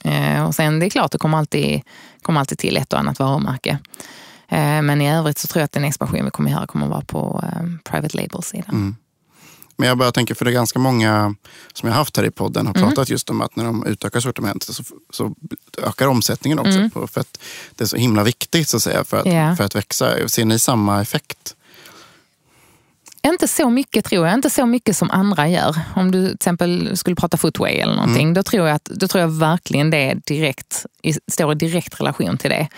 [0.05, 1.83] Eh, och sen det är klart, det kommer alltid,
[2.23, 3.79] kommer alltid till ett och annat varumärke.
[4.49, 6.91] Men i övrigt så tror jag att den expansion vi kommer att göra kommer att
[6.91, 7.45] vara på
[7.85, 8.75] private label-sidan.
[8.75, 8.97] Mm.
[9.77, 11.35] Men jag bara tänker, för det är ganska många
[11.73, 12.89] som jag haft här i podden har mm.
[12.89, 15.35] pratat just om att när de utökar sortimentet så, så
[15.83, 16.79] ökar omsättningen också.
[16.79, 16.91] Mm.
[16.91, 17.41] För att
[17.75, 19.57] det är så himla viktigt så att säga, för, att, yeah.
[19.57, 20.29] för att växa.
[20.29, 21.57] Ser ni samma effekt?
[23.23, 25.77] Inte så mycket tror jag, inte så mycket som andra gör.
[25.97, 28.35] Om du till exempel skulle prata footway eller någonting, mm.
[28.35, 30.87] då, tror jag att, då tror jag verkligen det direkt,
[31.33, 32.69] står i direkt relation till det.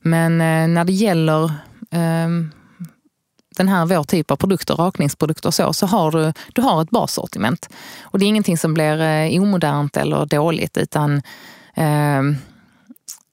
[0.00, 1.44] Men eh, när det gäller
[1.90, 2.28] eh,
[3.58, 6.90] den här vår typ av produkter, rakningsprodukter och så, så har du, du har ett
[6.90, 7.68] bassortiment.
[8.02, 11.22] Och det är ingenting som blir eh, omodernt eller dåligt utan
[11.74, 12.36] ehm,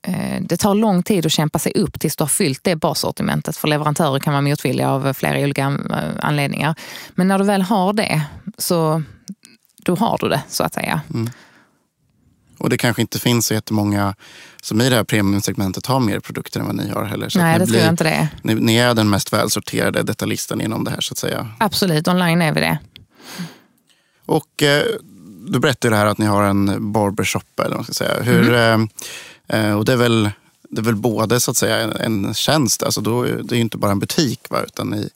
[0.07, 3.57] eh, det tar lång tid att kämpa sig upp tills du har fyllt det bassortimentet.
[3.57, 6.75] För leverantörer kan vara motvilliga av flera olika eh, anledningar.
[7.15, 8.21] Men när du väl har det,
[8.57, 9.03] så
[9.85, 11.01] då har du det så att säga.
[11.13, 11.29] Mm.
[12.57, 14.15] Och det kanske inte finns så jättemånga
[14.61, 17.29] som i det här premiumsegmentet har mer produkter än vad ni har heller.
[17.29, 20.61] Så Nej, det blir, tror jag inte det ni, ni, är den mest välsorterade detaljisten
[20.61, 21.47] inom det här så att säga.
[21.59, 22.77] Absolut, online är vi det.
[24.25, 24.83] Och eh,
[25.47, 28.23] du berättade här att ni har en barbershop eller vad man ska säga.
[28.23, 28.89] Hur, mm.
[29.47, 30.29] eh, och det är väl
[30.69, 33.61] det är väl både så att säga en, en tjänst, alltså då, det är ju
[33.61, 35.09] inte bara en butik va, utan ni,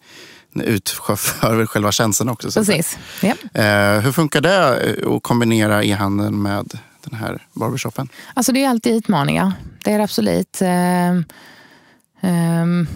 [0.54, 2.52] ni utför själva tjänsten också.
[2.52, 2.98] Precis.
[3.22, 3.62] Ja.
[3.62, 8.10] Eh, hur funkar det eh, att kombinera e-handeln med den här barbershopen?
[8.34, 9.52] Alltså det är alltid utmaningar.
[9.84, 10.62] Det är det absolut.
[10.62, 11.26] Um,
[12.30, 12.88] um,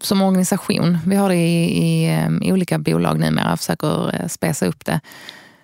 [0.00, 4.66] som organisation, vi har det i, i, ehm, i olika bolag numera, försöker eh, spesa
[4.66, 5.00] upp det.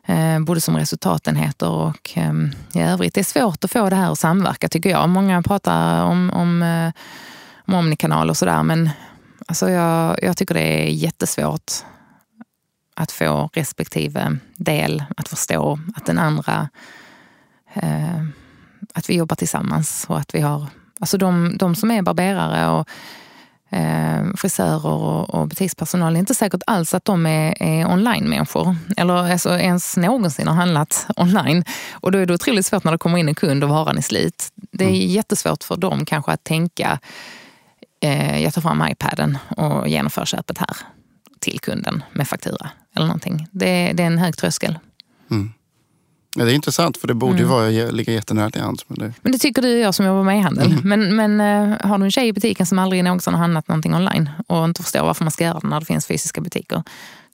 [0.09, 3.15] Uh, både som resultatenheter och um, i övrigt.
[3.15, 5.09] Det är svårt att få det här att samverka tycker jag.
[5.09, 6.93] Många pratar om, om, uh,
[7.67, 8.91] om omnikanal och sådär men
[9.47, 11.73] alltså jag, jag tycker det är jättesvårt
[12.95, 16.69] att få respektive del att förstå att den andra
[17.75, 18.25] eh,
[18.95, 20.67] att vi jobbar tillsammans och att vi har,
[21.01, 22.89] alltså de, de som är barberare och
[23.73, 28.77] eh, frisörer och, och butikspersonal, det är inte säkert alls att de är, är online-människor
[28.97, 31.65] eller alltså ens någonsin har handlat online.
[31.93, 34.03] Och då är det otroligt svårt när det kommer in en kund och varan är
[34.03, 34.49] slut.
[34.55, 35.09] Det är mm.
[35.09, 36.99] jättesvårt för dem kanske att tänka,
[38.01, 40.77] eh, jag tar fram iPaden och genomför köpet här
[41.41, 43.47] till kunden med faktura eller någonting.
[43.51, 44.79] Det, det är en hög tröskel.
[45.31, 45.53] Mm.
[46.35, 47.43] Ja, det är intressant för det borde mm.
[47.43, 48.85] ju vara, ligga jättenära till hands.
[48.89, 49.15] Men det...
[49.23, 50.73] men det tycker du och jag som jobbar med e-handel.
[50.73, 50.89] Mm.
[50.89, 53.95] Men, men uh, har du en tjej i butiken som aldrig någonsin har handlat någonting
[53.95, 56.83] online och inte förstår varför man ska göra det när det finns fysiska butiker.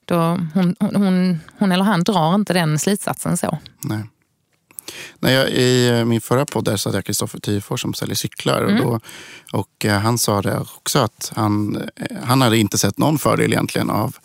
[0.05, 3.57] Då hon, hon, hon eller han drar inte den slutsatsen så.
[3.83, 4.03] Nej.
[5.19, 8.61] Nej, jag, I eh, min förra podd där satt jag Kristoffer Tyfors som säljer cyklar.
[8.61, 8.85] Mm.
[8.85, 8.99] Och, då,
[9.59, 11.81] och uh, han sa det också att han,
[12.23, 14.15] han hade inte sett någon fördel egentligen av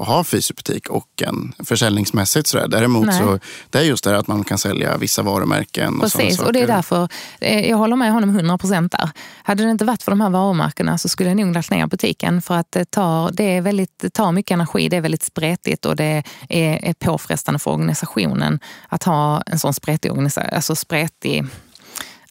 [0.00, 2.46] att ha fysisk butik och en försäljningsmässigt.
[2.46, 2.68] Sådär.
[2.68, 3.18] Däremot Nej.
[3.18, 3.38] så
[3.70, 6.00] det är just det att man kan sälja vissa varumärken.
[6.00, 7.08] Precis, och, och det är därför
[7.40, 9.10] eh, jag håller med honom 100 procent där.
[9.42, 12.42] Hade det inte varit för de här varumärkena så skulle jag nog lagt ner butiken
[12.42, 15.86] för att det tar, det är väldigt, det tar mycket energi, det är väldigt spretigt
[15.86, 20.12] och det är, är påfrestande för organisationen att ha en sån spretig,
[20.52, 21.44] alltså spretig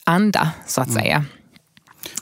[0.04, 1.04] anda så att mm.
[1.04, 1.26] säga.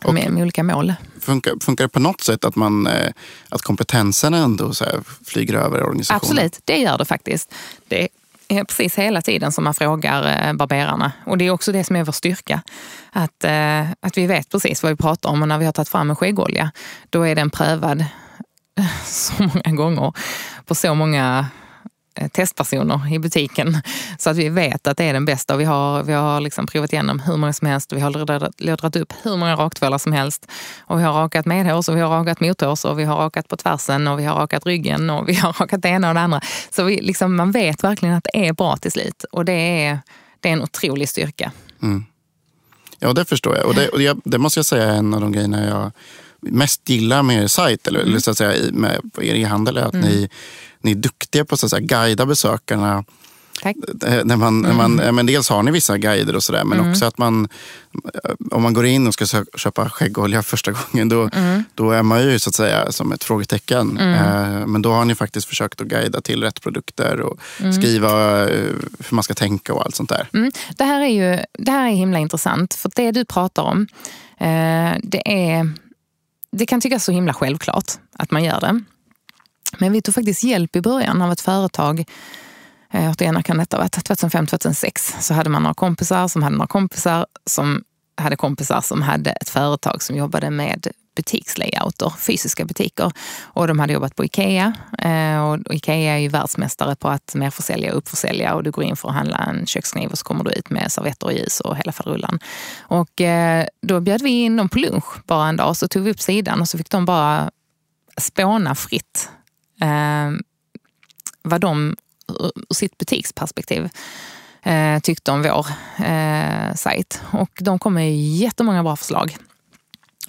[0.03, 0.93] Och med, med, olika mål.
[1.19, 3.11] Funkar, funkar det på något sätt att, man, eh,
[3.49, 4.85] att kompetensen ändå så
[5.25, 6.31] flyger över organisationen?
[6.31, 7.53] Absolut, det gör det faktiskt.
[7.87, 8.07] Det
[8.47, 11.11] är precis hela tiden som man frågar eh, barberarna.
[11.25, 12.61] Och det är också det som är vår styrka.
[13.11, 15.89] Att, eh, att vi vet precis vad vi pratar om och när vi har tagit
[15.89, 16.71] fram en skäggolja,
[17.09, 18.05] då är den prövad
[19.05, 20.13] så många gånger
[20.65, 21.47] på så många
[22.17, 23.77] Eh, testpersoner i butiken
[24.17, 25.57] så att vi vet att det är den bästa.
[25.57, 27.93] Vi har, vi har liksom provat igenom hur många som helst.
[27.93, 28.09] Vi har
[28.63, 30.51] lodrat upp hur många raktvålar som helst.
[30.79, 33.57] Och vi har rakat medhårs och vi har rakat mothårs och vi har rakat på
[33.57, 36.41] tvärsen och vi har rakat ryggen och vi har rakat det ena och det andra.
[36.69, 39.99] Så vi, liksom, man vet verkligen att det är bra till slut och det är,
[40.39, 41.51] det är en otrolig styrka.
[41.81, 42.05] Mm.
[42.99, 43.65] Ja, det förstår jag.
[43.65, 45.91] Och, det, och jag, det måste jag säga är en av de grejerna jag
[46.51, 48.09] mest gillar med er sajt, eller, mm.
[48.09, 50.09] eller så att säga med er e-handel, är att mm.
[50.09, 50.29] ni
[50.81, 53.03] ni är duktiga på att guida besökarna.
[53.61, 53.75] Tack.
[54.05, 55.15] Eh, när man, när man, mm.
[55.15, 56.91] men dels har ni vissa guider och sådär, men mm.
[56.91, 57.49] också att man,
[58.23, 61.63] eh, om man går in och ska köpa skäggolja första gången, då, mm.
[61.75, 63.97] då är man ju så att säga som ett frågetecken.
[63.97, 64.13] Mm.
[64.13, 67.73] Eh, men då har ni faktiskt försökt att guida till rätt produkter och mm.
[67.73, 68.09] skriva
[68.45, 70.27] hur man ska tänka och allt sånt där.
[70.77, 73.87] Det, här är ju, det här är himla intressant, för det du pratar om,
[75.03, 75.73] det, är,
[76.51, 78.81] det kan tyckas så himla självklart att man gör det.
[79.77, 82.05] Men vi tog faktiskt hjälp i början av ett företag
[82.93, 84.05] eh, återigen, kan detta ha varit?
[84.05, 85.15] 2005, 2006.
[85.19, 87.83] Så hade man några kompisar som hade några kompisar som
[88.17, 90.87] hade kompisar som hade ett företag som jobbade med
[91.17, 93.11] butikslayouter, fysiska butiker.
[93.41, 94.73] Och de hade jobbat på Ikea.
[94.99, 98.53] Eh, och Ikea är ju världsmästare på att merförsälja och uppförsälja.
[98.53, 100.91] Och du går in för att handla en kökskniv och så kommer du ut med
[100.91, 102.39] servetter och ljus och hela faderullan.
[102.79, 105.77] Och eh, då bjöd vi in dem på lunch bara en dag.
[105.77, 107.51] Så tog vi upp sidan och så fick de bara
[108.17, 109.29] spåna fritt
[109.81, 110.31] eh,
[111.41, 111.95] vad de
[112.69, 113.89] ur sitt butiksperspektiv
[114.63, 115.65] eh, tyckte om vår
[116.05, 117.21] eh, sajt.
[117.31, 119.37] Och de kom med jättemånga bra förslag.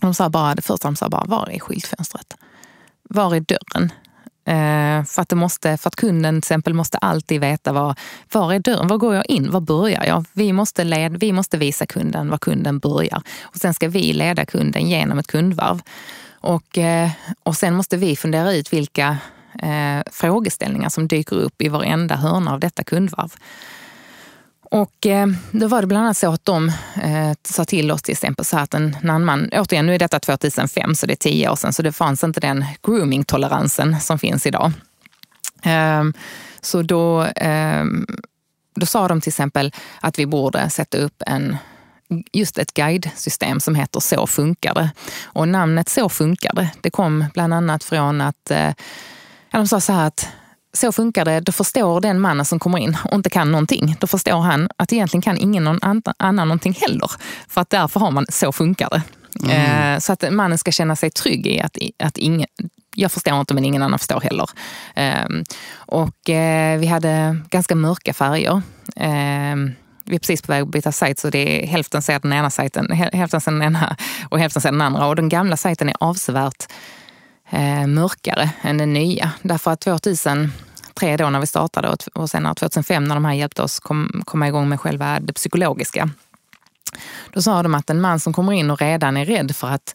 [0.01, 2.37] De sa bara, det första de sa bara, var är skyltfönstret?
[3.03, 3.93] Var är dörren?
[4.49, 7.95] Eh, för, att det måste, för att kunden till exempel måste alltid veta var,
[8.33, 10.25] var är dörren, var går jag in, var börjar jag?
[10.33, 13.23] Vi måste, led, vi måste visa kunden var kunden börjar.
[13.43, 15.83] Och sen ska vi leda kunden genom ett kundvarv.
[16.41, 17.11] Och, eh,
[17.43, 19.17] och sen måste vi fundera ut vilka
[19.63, 23.35] eh, frågeställningar som dyker upp i varenda hörna av detta kundvarv.
[24.71, 26.69] Och eh, då var det bland annat så att de
[27.03, 30.21] eh, sa till oss till exempel så att en, när man, återigen nu är detta
[30.21, 34.47] 2005 så det är tio år sedan, så det fanns inte den grooming-toleransen som finns
[34.47, 34.73] idag.
[35.63, 36.05] Eh,
[36.61, 37.85] så då, eh,
[38.75, 41.57] då sa de till exempel att vi borde sätta upp en
[42.33, 44.91] just ett guidesystem som heter Så funkar det.
[45.25, 48.73] Och namnet Så funkar det, det kom bland annat från att eh,
[49.51, 50.29] ja, de sa så här att
[50.79, 51.41] så funkar det.
[51.41, 53.97] Då förstår den mannen som kommer in och inte kan någonting.
[54.01, 57.11] Då förstår han att egentligen kan ingen någon annan någonting heller.
[57.49, 59.03] För att därför har man så funkar det.
[59.43, 59.95] Mm.
[59.95, 62.47] Eh, så att mannen ska känna sig trygg i att, att ingen,
[62.95, 64.51] jag förstår inte men ingen annan förstår heller.
[64.95, 65.45] Ehm,
[65.77, 68.63] och eh, vi hade ganska mörka färger.
[68.97, 69.73] Ehm,
[70.05, 72.51] vi är precis på väg att byta sajt så det är hälften ser den ena
[72.51, 73.97] sajten, hälften ser den ena
[74.29, 75.07] och hälften ser den andra.
[75.07, 76.73] Och den gamla sajten är avsevärt
[77.51, 79.33] eh, mörkare än den nya.
[79.43, 79.87] Därför att
[80.99, 84.49] 2003 då när vi startade och senare 2005 när de här hjälpte oss kom, komma
[84.49, 86.11] igång med själva det psykologiska.
[87.33, 89.95] Då sa de att en man som kommer in och redan är rädd för att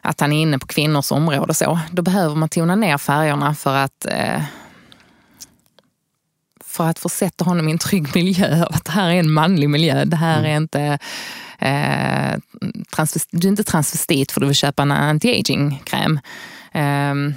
[0.00, 3.76] att han är inne på kvinnors område så, då behöver man tona ner färgerna för
[3.76, 4.42] att eh,
[6.64, 8.64] för att försätta honom i en trygg miljö.
[8.70, 10.04] Att det här är en manlig miljö.
[10.04, 10.62] Det här är mm.
[10.62, 10.98] inte
[11.58, 12.38] eh,
[13.30, 16.20] du är inte transvestit för du vill köpa en anti-aging-kräm.
[16.74, 17.34] Um,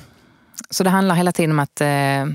[0.69, 2.34] så det handlar hela tiden om att uh,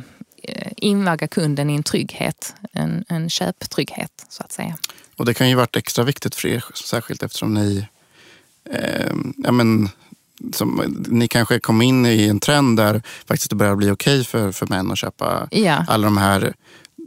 [0.76, 4.76] invagga kunden i en trygghet, en, en köptrygghet så att säga.
[5.16, 7.86] Och det kan ju varit extra viktigt för er, särskilt eftersom ni
[8.70, 9.88] eh, ja, men,
[10.52, 14.52] som, ni kanske kom in i en trend där faktiskt det börjar bli okej för,
[14.52, 15.84] för män att köpa ja.
[15.88, 16.54] alla de här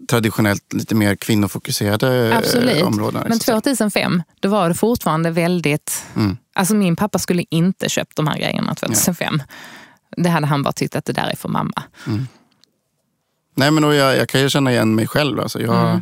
[0.09, 2.83] traditionellt lite mer kvinnofokuserade Absolut.
[2.83, 3.23] områden.
[3.29, 6.05] Men 2005, då var det fortfarande väldigt...
[6.15, 6.37] Mm.
[6.53, 9.41] Alltså min pappa skulle inte köpt de här grejerna 2005.
[9.47, 10.23] Ja.
[10.23, 11.83] Det hade han bara tyckt att det där är för mamma.
[12.07, 12.27] Mm.
[13.59, 15.39] Nej men jag, jag kan ju känna igen mig själv.
[15.39, 16.01] Alltså jag, mm.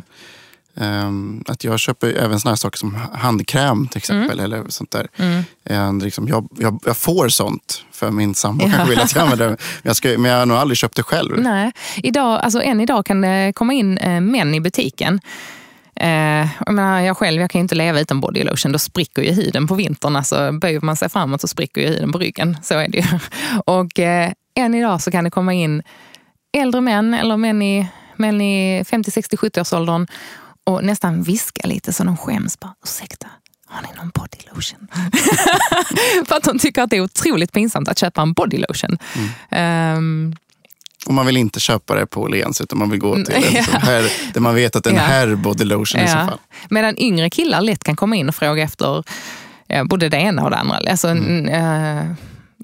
[0.80, 4.38] Um, att jag köper även såna saker som handkräm till exempel.
[4.38, 4.44] Mm.
[4.44, 5.08] Eller sånt där.
[5.16, 5.98] Mm.
[5.98, 8.70] liksom, jag, jag, jag, får sånt för min sambo ja.
[8.70, 9.56] kanske vill att jag använder det.
[9.82, 11.40] Jag ska, men jag har nog aldrig köpt det själv.
[11.40, 11.72] Nej.
[11.96, 15.20] Idag, alltså, än idag kan det komma in eh, män i butiken.
[15.96, 18.72] Eh, jag, menar, jag själv jag kan inte leva utan body lotion.
[18.72, 20.16] Då spricker ju huden på vintern.
[20.16, 22.56] Alltså, böjer man sig framåt så spricker ju huden på ryggen.
[22.62, 23.04] Så är det ju.
[23.64, 25.82] Och eh, än idag så kan det komma in
[26.58, 27.86] äldre män eller män i,
[28.16, 30.06] män i 50, 60, 70 årsåldern
[30.64, 32.60] och nästan viska lite så de skäms.
[32.60, 33.26] Bara, Ursäkta,
[33.66, 34.88] har ni någon body lotion?
[36.26, 38.98] För att de tycker att det är otroligt pinsamt att köpa en body lotion.
[39.48, 39.96] Mm.
[39.96, 40.36] Um,
[41.06, 43.78] och man vill inte köpa det på Åhléns utan man vill gå till en ja.
[43.78, 45.04] här, där man vet att det är en ja.
[45.04, 46.06] herr body lotion ja.
[46.06, 46.38] i så fall.
[46.68, 49.04] Medan yngre killar lätt kan komma in och fråga efter
[49.84, 50.78] både det ena och det andra.
[50.90, 51.48] Alltså, mm.
[51.48, 52.14] uh,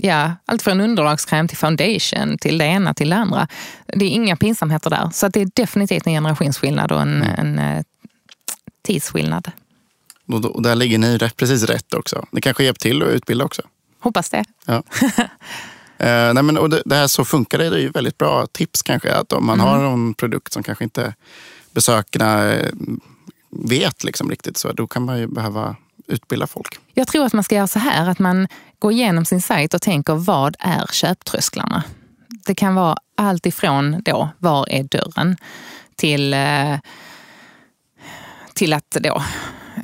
[0.05, 3.49] ja, allt från underlagskräm till foundation, till det ena till det andra.
[3.87, 5.11] Det är inga pinsamheter där.
[5.13, 7.59] Så det är definitivt en generationsskillnad och en, mm.
[7.59, 7.83] en uh,
[8.83, 9.51] tidsskillnad.
[10.27, 12.27] Och, där ligger ni rätt, precis rätt också.
[12.31, 13.63] Det kanske hjälper till att utbilda också.
[14.01, 14.45] Hoppas det.
[14.65, 14.75] Ja.
[15.99, 18.47] eh, nej men, och det, det, här Så funkar det, det är ju väldigt bra
[18.47, 19.15] tips kanske.
[19.15, 19.73] Att om man mm.
[19.73, 21.15] har någon produkt som kanske inte
[21.73, 22.71] besökarna eh,
[23.51, 25.77] vet liksom riktigt, så då kan man ju behöva
[26.07, 26.79] utbilda folk.
[26.95, 28.49] Jag tror att man ska göra så här, att man
[28.85, 31.85] går igenom sin sajt och tänker vad är köptrösklarna?
[32.47, 35.37] Det kan vara allt ifrån då, var är dörren?
[35.97, 36.79] Till eh,
[38.55, 39.23] till att då,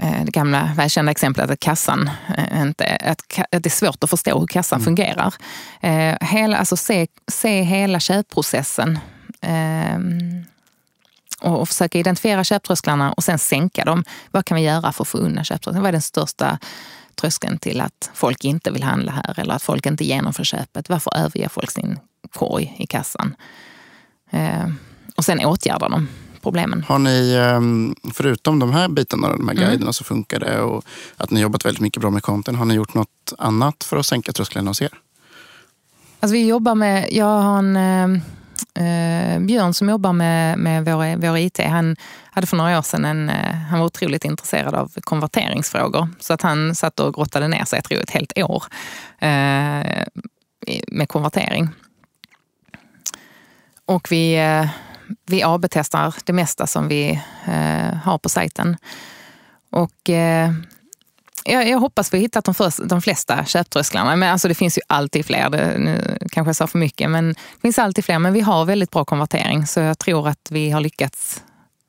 [0.00, 4.38] eh, det gamla välkända exemplet att kassan eh, inte, att, det är svårt att förstå
[4.38, 4.84] hur kassan mm.
[4.84, 5.34] fungerar.
[6.20, 8.98] Hela, alltså se, se hela köpprocessen
[9.40, 10.44] ehm,
[11.40, 14.04] och, försöka identifiera köptrösklarna och sen sänka dem.
[14.30, 15.80] Vad kan vi göra för att få undan köptrösklarna?
[15.80, 16.58] Vad är den största
[17.20, 20.88] tröskeln till att folk inte vill handla här eller att folk inte genomför köpet?
[20.88, 21.98] Varför överger folk sin
[22.32, 23.34] korg i kassan?
[25.16, 26.08] Och sen åtgärda dem
[26.42, 26.84] problemen.
[26.88, 29.68] Har ni, ehm, förutom de här bitarna, de här Mm.
[29.68, 30.84] guiderna som funkar det och
[31.16, 34.06] att ni jobbat väldigt mycket bra med content, har ni gjort något annat för att
[34.06, 34.90] sänka trösklarna hos er?
[36.20, 38.22] Alltså vi jobbar med, jag har en
[38.80, 41.60] eh, Björn som jobbar med, med vår, vår IT.
[41.60, 41.96] Han
[42.30, 46.08] hade för några år sedan en, eh, han var otroligt intresserad av konverteringsfrågor.
[46.20, 48.64] Så att han satt och grottade ner sig, jag tror ett helt år,
[49.18, 50.04] eh,
[50.88, 51.68] med konvertering.
[53.86, 54.68] Och vi, eh,
[55.26, 58.76] vi AB-testar det mesta som vi eh, har på sajten.
[59.70, 60.50] Och eh,
[61.44, 64.16] jag, jag hoppas vi hittat de, första, de flesta köptrösklarna.
[64.16, 65.50] Men alltså det finns ju alltid fler.
[65.50, 68.18] Det, nu kanske jag sa för mycket, men det finns alltid fler.
[68.18, 71.42] Men vi har väldigt bra konvertering, så jag tror att vi har lyckats.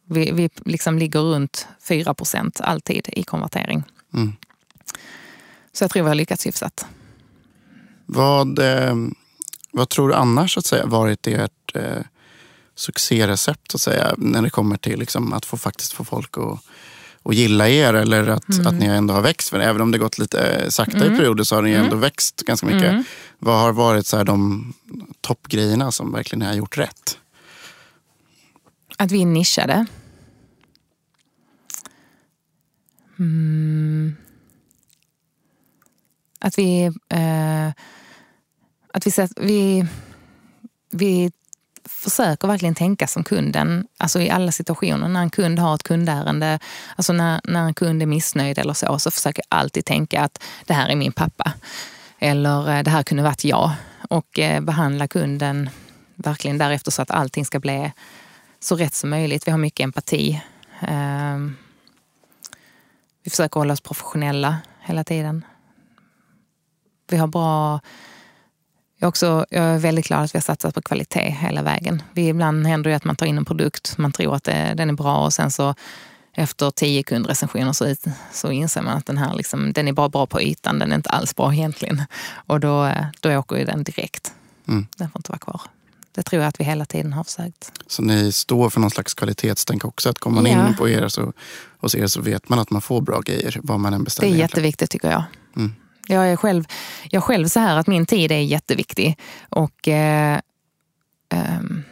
[0.09, 3.83] Vi, vi liksom ligger runt 4 procent alltid i konvertering.
[4.13, 4.35] Mm.
[5.73, 6.85] Så jag tror vi har lyckats hyfsat.
[8.05, 8.95] Vad, eh,
[9.71, 12.01] vad tror du annars att säga, varit ert eh,
[12.75, 16.59] succérecept att säga, när det kommer till liksom, att få, faktiskt få folk att,
[17.23, 18.67] att gilla er eller att, Mm.
[18.67, 19.49] att ni ändå har växt?
[19.49, 22.41] För även om det gått lite eh, sakta i perioder så har ni ändå växt
[22.45, 22.89] ganska mycket.
[22.91, 23.03] Mm.
[23.39, 24.73] Vad har varit så här, de
[25.21, 27.17] toppgrejerna som verkligen ni har gjort rätt?
[28.97, 29.85] Att vi är nischade.
[33.19, 34.15] Mm.
[36.39, 36.83] Att vi...
[37.09, 37.67] Eh,
[38.93, 39.85] att vi, sätt- vi,
[40.91, 41.31] vi
[41.85, 45.07] försöker verkligen tänka som kunden, alltså i alla situationer.
[45.07, 46.59] När en kund har ett kundärende,
[46.95, 50.43] alltså när, när en kund är missnöjd eller så, så försöker jag alltid tänka att
[50.65, 51.53] det här är min pappa.
[52.19, 53.71] Eller eh, det här kunde varit jag.
[54.09, 55.69] Och eh, behandla kunden
[56.15, 57.91] verkligen därefter så att allting ska bli
[58.59, 59.47] så rätt som möjligt.
[59.47, 60.41] Vi har mycket empati.
[60.81, 61.37] Eh,
[63.23, 65.45] Vi försöker hålla oss professionella hela tiden.
[67.09, 67.79] Vi har bra...
[69.01, 72.01] Jag är, också, jag är väldigt glad att vi har satsat på kvalitet hela vägen.
[72.13, 74.89] Vi, ibland händer det att man tar in en produkt, man tror att det, den
[74.89, 75.75] är bra och sen så
[76.33, 77.95] efter tio kundrecensioner så,
[78.33, 80.95] så inser man att den här liksom, den är bara bra på ytan, den är
[80.95, 82.01] inte alls bra egentligen.
[82.47, 84.33] Och då, då åker ju den direkt.
[84.67, 84.87] Mm.
[84.97, 85.61] Den får inte vara kvar.
[86.11, 87.71] Det tror jag att vi hela tiden har försökt.
[87.87, 90.09] Så ni står för någon slags kvalitetstänk också?
[90.09, 90.67] Att kommer man Ja.
[90.67, 91.33] in på er så,
[91.79, 94.27] hos er så vet man att man får bra grejer vad man än Det beställer.
[94.27, 94.49] är egentligen.
[94.63, 95.23] jätteviktigt tycker jag.
[95.55, 95.75] Mm.
[96.07, 96.63] Jag är själv,
[97.09, 99.19] jag själv så här att min tid är jätteviktig.
[99.49, 100.39] Och, eh,
[101.29, 101.83] ehm,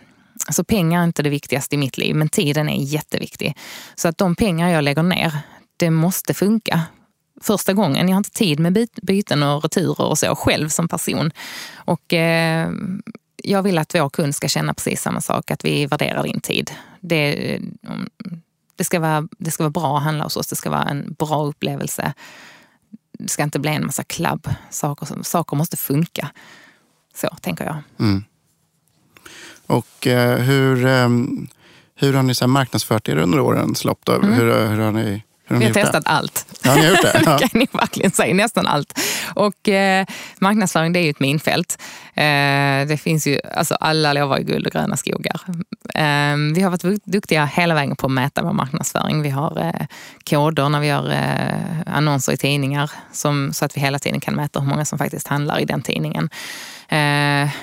[0.47, 3.57] alltså pengar är inte det viktigaste i mitt liv, men tiden är jätteviktig.
[3.95, 5.37] Så att de pengar jag lägger ner,
[5.77, 6.81] det måste funka.
[7.41, 10.87] Första gången, jag har inte tid med byt- byten och returer och så själv som
[10.87, 11.31] person.
[11.75, 12.69] Och eh,
[13.43, 16.71] jag vill att vår kund ska känna precis samma sak, att vi värderar din tid.
[16.99, 18.09] Det, mm,
[18.75, 21.15] det, ska vara, det ska vara bra att handla hos oss, det ska vara en
[21.19, 22.13] bra upplevelse.
[23.19, 24.49] Det ska inte bli en massa klabb.
[24.69, 26.29] Saker, saker måste funka.
[27.15, 27.77] Så tänker jag.
[27.99, 28.23] Mm.
[29.65, 31.47] Och eh, hur, ehm,
[31.95, 33.99] hur har ni så marknadsfört er under årens lopp?
[34.05, 34.13] Då?
[34.13, 35.21] Hur, hur har ni, hur har Mm.
[35.49, 35.73] Vi har det?
[35.73, 36.45] testat allt.
[36.63, 37.21] Ja, ni har gjort det?
[37.25, 37.37] Ja.
[37.37, 38.33] kan ni verkligen säga.
[38.33, 38.99] Nästan allt.
[39.35, 40.05] Och eh,
[40.39, 41.81] marknadsföring det är ju ett minfält.
[42.15, 45.41] Eh, det finns ju, alltså alla lovar ju guld och gröna skogar.
[45.95, 49.21] Eh, vi har varit du- duktiga hela vägen på att mäta vår marknadsföring.
[49.21, 49.85] Vi har eh,
[50.29, 54.33] koder när vi gör eh, annonser i tidningar som, så att vi hela tiden kan
[54.35, 56.29] mäta hur många som faktiskt handlar i den tidningen.
[56.89, 56.99] Eh,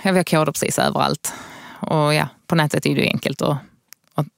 [0.03, 1.33] ja, vi har koder precis överallt.
[1.81, 3.57] Och ja, på nätet är det ju enkelt att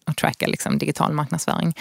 [0.06, 1.74] och tracka liksom digital marknadsföring.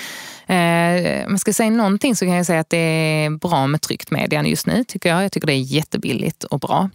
[0.47, 3.81] Eh, om jag ska säga någonting så kan jag säga att det är bra med
[3.81, 5.23] tryckt media just nu, tycker jag.
[5.23, 6.89] Jag tycker det är jättebilligt och bra.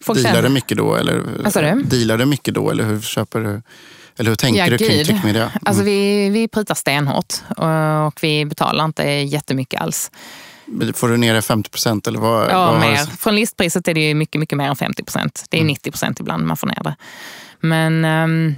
[0.00, 0.94] Folk Dealar du mycket då?
[0.94, 1.82] Eller, sa du?
[1.82, 2.70] Dealar du mycket då?
[2.70, 3.62] Eller hur köper du?
[4.16, 5.42] Eller hur tänker Ja, du kring tryckmedia?
[5.42, 5.58] Mm.
[5.62, 10.10] Alltså vi, vi prutar stenhårt och, och vi betalar inte jättemycket alls.
[10.94, 12.06] Får du ner det 50 procent?
[12.06, 12.96] Eller vad, Ja, vad mer.
[12.96, 15.44] Från listpriset är det mycket, mycket mer än 50 procent.
[15.48, 16.96] Det är 90 procent ibland man får ner det.
[17.60, 18.54] Men, ehm,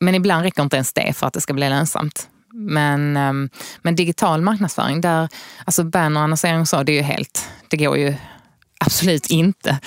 [0.00, 2.28] men ibland räcker inte ens det för att det ska bli lönsamt.
[2.54, 3.50] Men, ehm,
[3.82, 5.28] men digital marknadsföring, där,
[5.64, 8.14] alltså bannerannonsering och så, det är ju helt, det går ju
[8.80, 9.78] absolut inte.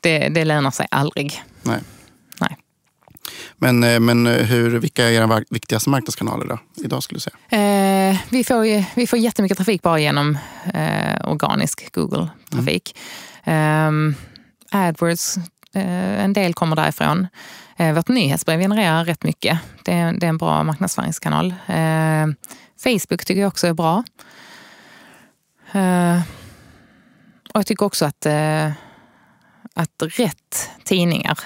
[0.00, 1.42] Det, det lönar sig aldrig.
[1.62, 1.80] Nej.
[2.40, 2.56] Nej.
[3.56, 6.58] Men, eh, men hur, vilka är era viktigaste marknadskanaler då?
[6.84, 7.36] Idag skulle du säga?
[8.10, 10.38] Eh, vi, får ju, vi får jättemycket trafik bara genom
[10.74, 12.96] eh, organisk Google-trafik.
[13.44, 14.14] Ehm,
[14.70, 15.36] AdWords,
[15.74, 17.26] eh, en del kommer därifrån.
[17.76, 19.58] Eh, vårt nyhetsbrev genererar rätt mycket.
[19.84, 21.54] Det är, det är en bra marknadsföringskanal.
[21.66, 22.26] Eh,
[22.78, 24.04] Facebook tycker jag också är bra.
[25.72, 26.20] Eh,
[27.54, 28.26] och jag tycker också att,
[29.74, 31.38] att rätt tidningar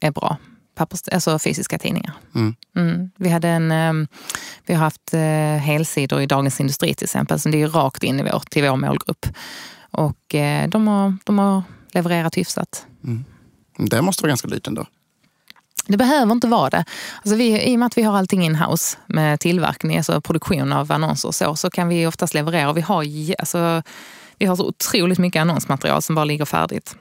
[0.00, 0.36] är bra.
[0.74, 2.12] Pappers, alltså fysiska tidningar.
[2.34, 2.54] Mm.
[2.76, 3.10] Mm.
[3.16, 4.08] Vi, hade en,
[4.66, 5.12] vi har haft
[5.60, 8.76] helsidor i Dagens Industri till exempel, så det är rakt in i vår, till vår
[8.76, 9.26] målgrupp.
[9.90, 10.18] Och
[10.68, 11.62] de, har, de har
[11.92, 12.86] levererat hyfsat.
[13.78, 14.86] Det måste vara ganska dyrt ändå.
[15.86, 16.84] Det behöver inte vara det.
[17.16, 20.92] Alltså vi, I och med att vi har allting in-house med tillverkning, alltså produktion av
[20.92, 22.72] annonser och så, så kan vi oftast leverera.
[22.72, 23.04] Vi har,
[23.38, 23.82] alltså,
[24.38, 26.96] vi har så otroligt mycket annonsmaterial som bara ligger färdigt.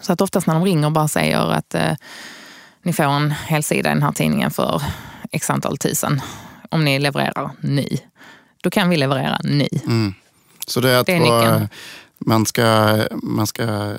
[0.00, 1.92] Så att oftast när de ringer och bara säger att eh,
[2.82, 4.82] ni får en helsida i den här tidningen för
[5.32, 6.20] x antal tusen
[6.70, 7.88] om ni levererar ny.
[8.62, 9.68] Då kan vi leverera ny.
[9.86, 10.14] Mm.
[10.66, 11.68] Så det är att Det är vara-
[12.18, 13.94] man, ska, man ska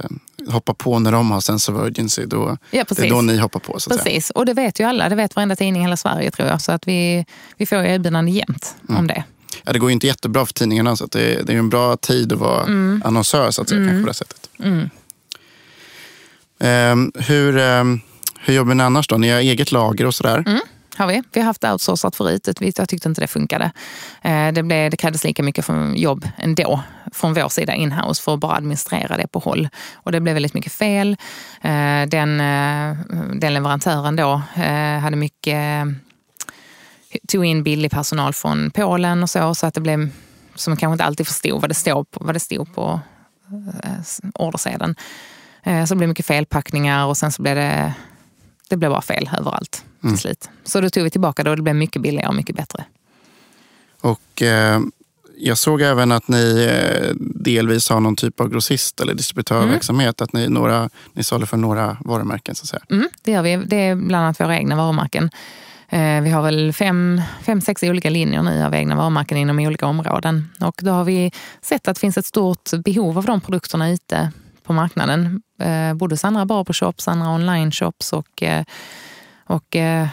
[0.50, 2.26] hoppa på när de har sense of urgency.
[2.26, 3.10] Då, Ja, det är precis.
[3.10, 3.80] då ni hoppar på.
[3.80, 4.04] Så att säga.
[4.04, 5.10] Precis, och det vet ju alla.
[5.10, 6.62] Det vet varenda tidning i hela Sverige tror jag.
[6.62, 7.26] Så att vi,
[7.58, 9.00] vi får ju erbjudande jämt Mm.
[9.00, 9.24] om det.
[9.64, 11.98] Ja, det går ju inte jättebra för tidningarna så det, det är ju en bra
[11.98, 12.64] tid att vara
[13.04, 14.50] annonsör så att säga, kanske på det sättet.
[14.64, 14.90] Mm.
[16.60, 18.00] Ehm, hur, ehm,
[18.40, 19.18] hur jobbar ni annars då?
[19.18, 20.44] Ni har eget lager och sådär.
[20.48, 20.60] Mm.
[20.98, 21.24] Har vi.
[21.34, 22.50] vi har haft outsourcat förut.
[22.78, 23.72] Jag tyckte inte det funkade.
[24.22, 26.82] Eh, det, blev, det krävdes lika mycket från jobb ändå
[27.12, 29.70] från vår sida inhouse för att bara administrera det på håll.
[29.94, 31.18] Och det blev väldigt mycket fel.
[31.62, 32.98] Eh, den, eh,
[33.36, 34.42] den leverantören då
[35.02, 35.88] hade mycket
[37.28, 40.10] tog in billig personal från Polen och så, så att det blev
[40.56, 43.00] som kanske inte alltid förstod vad det stod på, vad det stod på
[44.34, 44.96] ordersedeln.
[45.64, 47.94] Så det blev mycket felpackningar och sen så blev det,
[48.70, 50.50] det blev bara fel överallt till slut.
[50.64, 52.84] Så då tog vi tillbaka det och det blev mycket billigare och mycket bättre.
[54.02, 54.80] Och, eh,
[55.38, 60.22] jag såg även att ni eh, delvis har någon typ av grossist eller distributörverksamhet.
[60.22, 62.56] Att ni, några, ni saluför några varumärken.
[62.56, 62.82] Så att säga.
[62.90, 63.56] Mm, det gör vi.
[63.56, 65.30] Det är bland annat våra egna varumärken.
[65.90, 69.86] Eh, Vi har väl fem, fem, sex olika linjer nu av egna varumärken inom olika
[69.86, 70.50] områden.
[70.62, 71.32] Och då har vi
[71.62, 74.32] sett att det finns ett stort behov av de produkterna ute
[74.64, 75.42] på marknaden.
[75.62, 78.64] Eh, Både hos andra barbershops, andra online-shops och, eh,
[79.48, 80.08] och eh,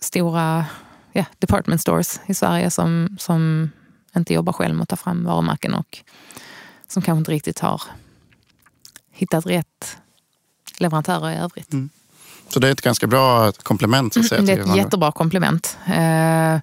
[0.00, 0.66] stora
[1.12, 3.70] ja, department stores i Sverige som, som
[4.16, 5.98] inte jobbar själv med att ta fram varumärken och
[6.88, 7.82] som kanske inte riktigt har
[9.12, 9.96] hittat rätt
[10.78, 11.70] leverantörer i övrigt.
[12.48, 14.14] Så det är ett ganska bra komplement.
[14.14, 15.78] Så att säga, Det är ett jättebra komplement.
[15.86, 16.60] Eh,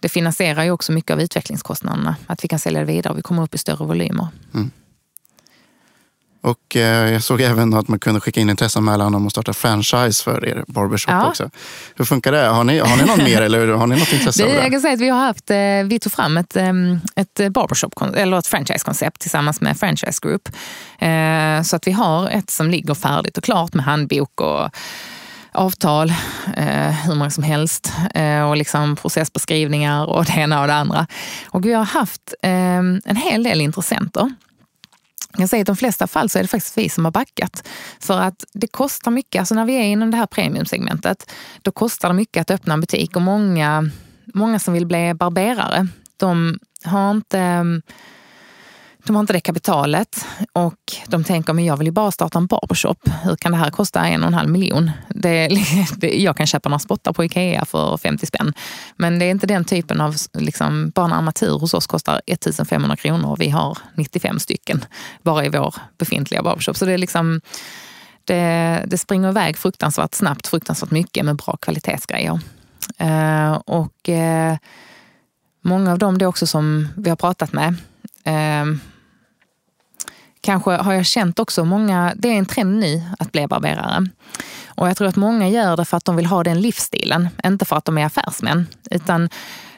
[0.00, 2.16] Det finansierar ju också mycket av utvecklingskostnaderna.
[2.26, 4.28] Att vi kan sälja det vidare vi kommer upp i större volymer.
[6.44, 10.24] Och eh, jag såg även att man kunde skicka in intresseanmälan om att starta franchise
[10.24, 11.28] för er barbershop Ja.
[11.28, 11.50] också.
[11.96, 12.46] Hur funkar det?
[12.46, 14.70] Har ni, har ni någon mer eller har ni något intresse Det, av jag det?
[14.70, 18.38] kan säga att vi har haft, eh, vi tog fram ett, em, ett barbershop, eller
[18.38, 20.48] ett franchisekoncept tillsammans med Franchise Group.
[20.98, 24.70] Eh, Så att vi har ett som ligger färdigt och klart med handbok och
[25.52, 26.10] avtal,
[26.56, 31.06] eh, hur många som helst eh, och liksom processbeskrivningar och det ena och det andra.
[31.46, 32.50] Och vi har haft eh,
[33.04, 34.30] en hel del intressenter.
[35.34, 37.12] Jag kan säga att i de flesta fall så är det faktiskt vi som har
[37.12, 37.68] backat.
[38.00, 41.30] För att det kostar mycket, alltså när vi är inom det här premiumsegmentet,
[41.62, 43.90] då kostar det mycket att öppna en butik och många,
[44.34, 47.64] många som vill bli barberare, de har inte
[49.06, 52.46] de har inte det kapitalet och de tänker men jag vill ju bara starta en
[52.46, 53.08] barbershop.
[53.22, 54.90] Hur kan det här kosta en och en halv miljon?
[55.08, 55.48] Det,
[55.96, 58.52] det, jag kan köpa några spottar på Ikea för 50 spänn.
[58.96, 62.96] Men det är inte den typen av, liksom, bara en armatur hos oss kostar 1500
[62.96, 64.84] kronor och vi har 95 stycken
[65.22, 66.76] bara i vår befintliga barbershop.
[66.76, 67.40] Så det är liksom,
[68.24, 72.40] det, det springer iväg fruktansvärt snabbt, fruktansvärt mycket med bra kvalitetsgrejer.
[73.02, 74.56] Uh, och uh,
[75.62, 77.74] många av dem det också som vi har pratat med
[78.24, 78.64] eh,
[80.44, 84.08] kanske har jag känt också många, det är en trend nu att bli barberare.
[84.66, 87.64] Och jag tror att många gör det för att de vill ha den livsstilen, inte
[87.64, 88.66] för att de är affärsmän.
[88.90, 89.28] Utan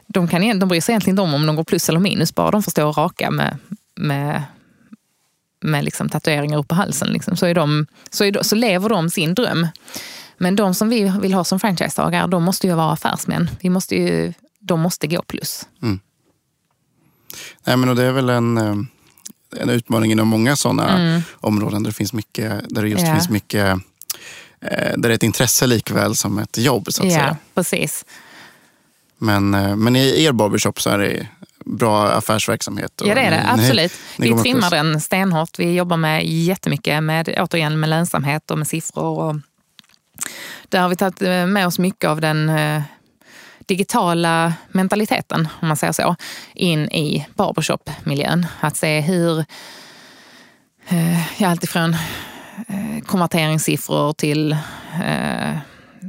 [0.07, 2.51] de, kan, de bryr sig egentligen inte om om de går plus eller minus, bara
[2.51, 3.59] de får stå och raka med,
[3.97, 4.43] med,
[5.61, 7.09] med liksom tatueringar upp på halsen.
[7.09, 7.37] Liksom.
[7.37, 9.69] Så, är de, så, är de, så lever de sin dröm.
[10.39, 13.51] Men de som vi vill ha som franchisetagare, de måste ju vara affärsmän.
[13.61, 15.69] Vi måste ju, de måste gå plus.
[15.83, 16.01] Mm.
[17.67, 18.75] Nej, men och det är väl en, eh,
[19.57, 21.23] en utmaning inom många sådana Mm.
[21.35, 23.13] områden där det, finns mycket, där det just Ja.
[23.15, 23.67] finns mycket
[24.61, 26.93] eh, där det är ett intresse likväl som ett jobb.
[26.93, 27.37] så att Ja, säga.
[27.55, 28.05] precis.
[29.19, 31.27] Men, eh, men i er barbershop så är det
[31.65, 32.93] bra affärsverksamhet.
[33.05, 33.93] Ja det är det, ni- absolut.
[34.17, 35.59] ni vi trimmar den stenhårt.
[35.59, 39.19] Vi jobbar med jättemycket med, återigen, med lönsamhet och med siffror.
[39.21, 39.37] Och
[40.69, 42.49] där har vi tagit eh, med oss mycket av den
[43.67, 46.17] digitala mentaliteten, om man säger så,
[46.55, 48.47] in i barbershop-miljön.
[48.61, 49.45] Att se hur,
[50.89, 51.95] eh, ja, alltifrån
[52.69, 54.53] eh, konverteringssiffror till
[55.05, 55.59] eh,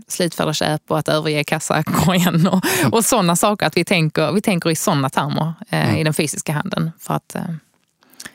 [0.08, 3.66] slutförda köp och att överge kassakorgen och, och sådana saker.
[3.66, 7.36] Att vi tänker, vi tänker i sådana termer eh, i den fysiska handeln för att,
[7.36, 7.42] eh,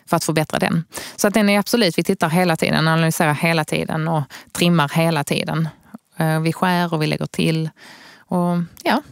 [0.07, 0.85] för att förbättra den.
[1.17, 5.25] Så att den är absolut, vi tittar hela tiden, analyserar hela tiden och trimmar hela
[5.25, 5.69] tiden.
[6.17, 7.71] Eh, vi skär och vi lägger till.
[8.33, 9.03] Och ja,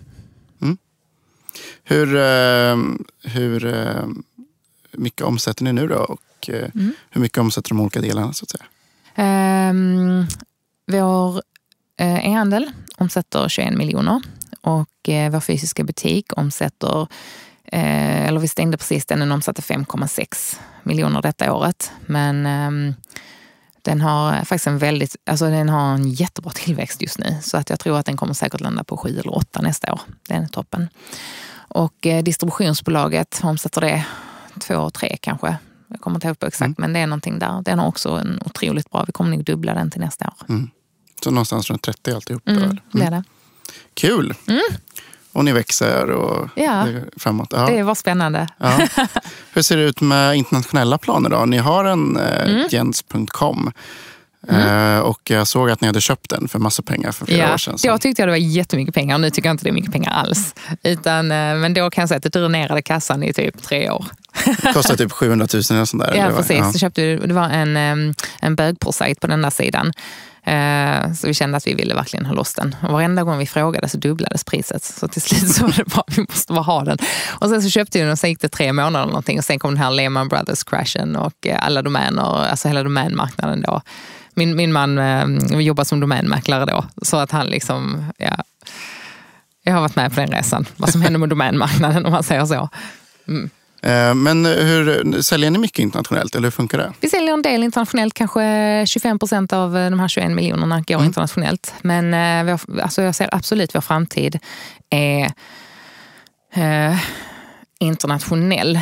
[1.85, 2.77] Hur, eh,
[3.23, 4.07] hur eh,
[4.93, 5.97] mycket omsätter ni nu då?
[5.99, 6.93] Och eh, Mm.
[7.11, 8.33] hur mycket omsätter de olika delarna?
[8.33, 8.65] så att säga?
[9.15, 10.27] Ehm,
[10.87, 11.43] vår
[11.97, 14.23] eh, e-handel omsätter 21 miljoner
[14.61, 14.89] och
[15.31, 17.07] vår fysiska butik omsätter,
[17.65, 21.91] eller vi stängde precis den, den omsatte 5,6 miljoner detta året.
[22.07, 22.95] Men ehm,
[23.85, 27.37] den har faktiskt en väldigt, alltså den har en jättebra tillväxt just nu.
[27.43, 30.01] Så att jag tror att den kommer säkert landa på 7 eller 8 nästa år.
[30.29, 30.89] Den är toppen.
[31.53, 34.07] Och distributionsbolaget omsätter det
[34.61, 35.57] 2, 3 kanske.
[35.89, 36.75] Jag kommer inte ihåg på exakt, mm.
[36.79, 37.63] men det är någonting där.
[37.63, 40.35] Den har också en otroligt bra, vi kommer nog dubbla den till nästa år.
[40.49, 40.71] Mm.
[41.25, 42.49] Så någonstans runt 30 alltihop?
[42.49, 42.79] Mm, mm.
[42.93, 43.25] det är det.
[43.95, 44.35] Kul!
[44.47, 44.61] Mm.
[45.33, 47.53] Och ni växer och ja, framåt.
[47.57, 47.67] Ja.
[47.67, 48.49] Det var spännande.
[48.59, 48.79] Ja.
[49.53, 51.45] Hur ser det ut med internationella planer då?
[51.45, 52.67] Ni har en eh, mm.
[52.71, 53.73] jens.com.
[54.49, 54.97] Mm.
[54.97, 57.55] Eh, och jag såg att ni hade köpt den för massa pengar för flera ja,
[57.55, 57.79] år sedan.
[57.79, 57.87] Så.
[57.87, 59.93] Jag tyckte att det var jättemycket pengar och nu tycker jag inte det är mycket
[59.93, 60.55] pengar alls.
[60.83, 64.07] Utan, eh, men då kan jag säga att det dränerade kassan i typ tre år.
[64.63, 66.15] Det kostade typ 700 000 eller sånt där?
[66.15, 66.57] Ja, precis.
[66.57, 66.73] Ja.
[66.73, 67.77] Så köpte, det var en,
[68.41, 69.93] en bögprojekt på den där sidan.
[70.51, 72.77] Eh, så vi kände att vi ville verkligen ha loss den.
[72.83, 74.85] Och varenda gång vi frågade så dubblades priset.
[74.85, 76.99] Så till slut så var det bara, vi måste bara ha den.
[77.29, 79.39] Och sen så köpte vi den och sen gick det tre månader eller någonting.
[79.39, 83.83] Och sen kom den här Lehman Brothers-crashen och eh, alla domäner, alltså hela domänmarknaden då.
[84.35, 88.37] Min, min man eh, jobbar som domänmäklare då, så att han liksom, ja.
[89.63, 92.47] Jag har varit med på den resan, vad som händer med domänmarknaden om man säger
[92.47, 92.69] så.
[93.29, 93.51] Mm.
[93.83, 96.93] Eh, men hur, säljer ni mycket internationellt eller hur funkar det?
[97.01, 101.07] Vi säljer en del internationellt, kanske 25 procent av de här 21 miljonerna går mm.
[101.07, 101.75] internationellt.
[101.83, 104.39] Men eh, vår, alltså jag ser absolut vår framtid
[104.91, 105.33] är
[106.55, 106.99] eh,
[107.79, 108.77] internationell.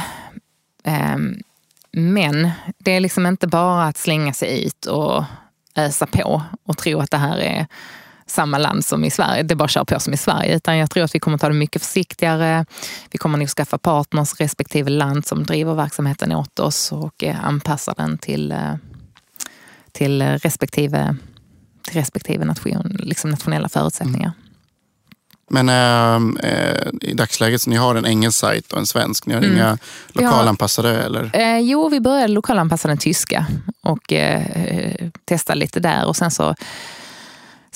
[0.84, 1.16] Eh,
[1.92, 5.24] men det är liksom inte bara att slänga sig ut och
[5.76, 7.66] ösa på och tro att det här är
[8.30, 10.56] samma land som i Sverige, det bara kör på som i Sverige.
[10.56, 12.64] Utan jag tror att vi kommer ta det mycket försiktigare.
[13.10, 17.94] Vi kommer nog skaffa partners respektive land som driver verksamheten åt oss och eh, anpassa
[17.96, 18.74] den till, eh,
[19.92, 21.16] till respektive,
[21.82, 24.32] till respektive nation, liksom nationella förutsättningar.
[24.32, 24.48] Mm.
[25.50, 25.68] Men
[26.38, 29.26] äh, i dagsläget, så ni har en engelsk sajt och en svensk.
[29.26, 29.56] Ni har mm.
[29.56, 30.88] inga lokalanpassade?
[30.88, 31.30] Har, eller?
[31.32, 33.46] Eh, jo, vi började lokalanpassa den tyska
[33.82, 36.06] och eh, testade lite där.
[36.06, 36.54] Och sen så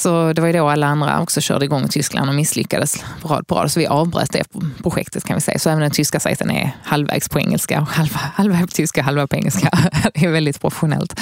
[0.02, 3.46] så det var ju då alla andra också körde igång i Tyskland och misslyckades rad
[3.46, 3.72] på rad.
[3.72, 4.44] Så vi avbröt det
[4.82, 5.58] projektet kan vi säga.
[5.58, 9.26] Så även den tyska sajten är halvvägs på engelska och halva, halva på tyska, halva
[9.26, 9.70] på engelska.
[10.14, 11.18] Det är väldigt professionellt.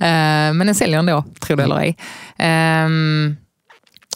[0.00, 0.06] Eh,
[0.54, 1.96] men den säljer ändå, tro det eller ej.
[2.86, 3.36] Um,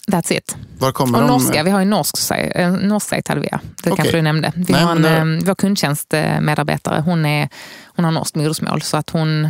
[0.08, 0.56] That's it.
[0.78, 1.32] Var kommer och de?
[1.32, 3.58] norska, vi har en norsk, en norsk sajt hade vi, det
[3.90, 3.96] okay.
[3.96, 4.52] kanske du nämnde.
[4.56, 5.46] Vi Nej, har en, det...
[5.46, 7.48] vår kundtjänstmedarbetare, hon, är,
[7.86, 9.48] hon har norskt modersmål så att hon,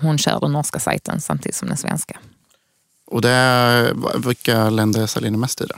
[0.00, 2.18] hon kör den norska sajten samtidigt som den svenska.
[3.06, 3.94] Och det är,
[4.26, 5.64] vilka länder säljer ni mest i?
[5.66, 5.74] Då?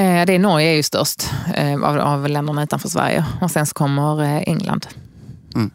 [0.00, 3.66] Eh, det är Norge är ju störst eh, av, av länderna utanför Sverige och sen
[3.66, 4.86] så kommer eh, England.
[5.54, 5.70] Mm.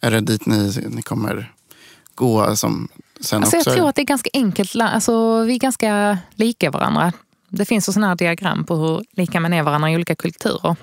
[0.00, 1.52] Är det dit ni, ni kommer
[2.14, 2.88] gå som
[3.20, 3.70] sen alltså också?
[3.70, 4.76] Jag tror att det är ganska enkelt.
[4.80, 7.12] Alltså, vi är ganska lika varandra.
[7.48, 10.76] Det finns sådana här diagram på hur lika man är varandra i olika kulturer.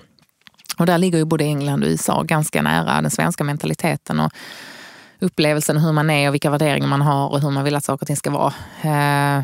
[0.77, 4.19] Och där ligger ju både England och USA ganska nära den svenska mentaliteten.
[4.19, 4.31] Och
[5.21, 8.03] upplevelsen, hur man är och vilka värderingar man har och hur man vill att saker
[8.03, 8.53] och ting ska vara.
[8.81, 9.43] Eh,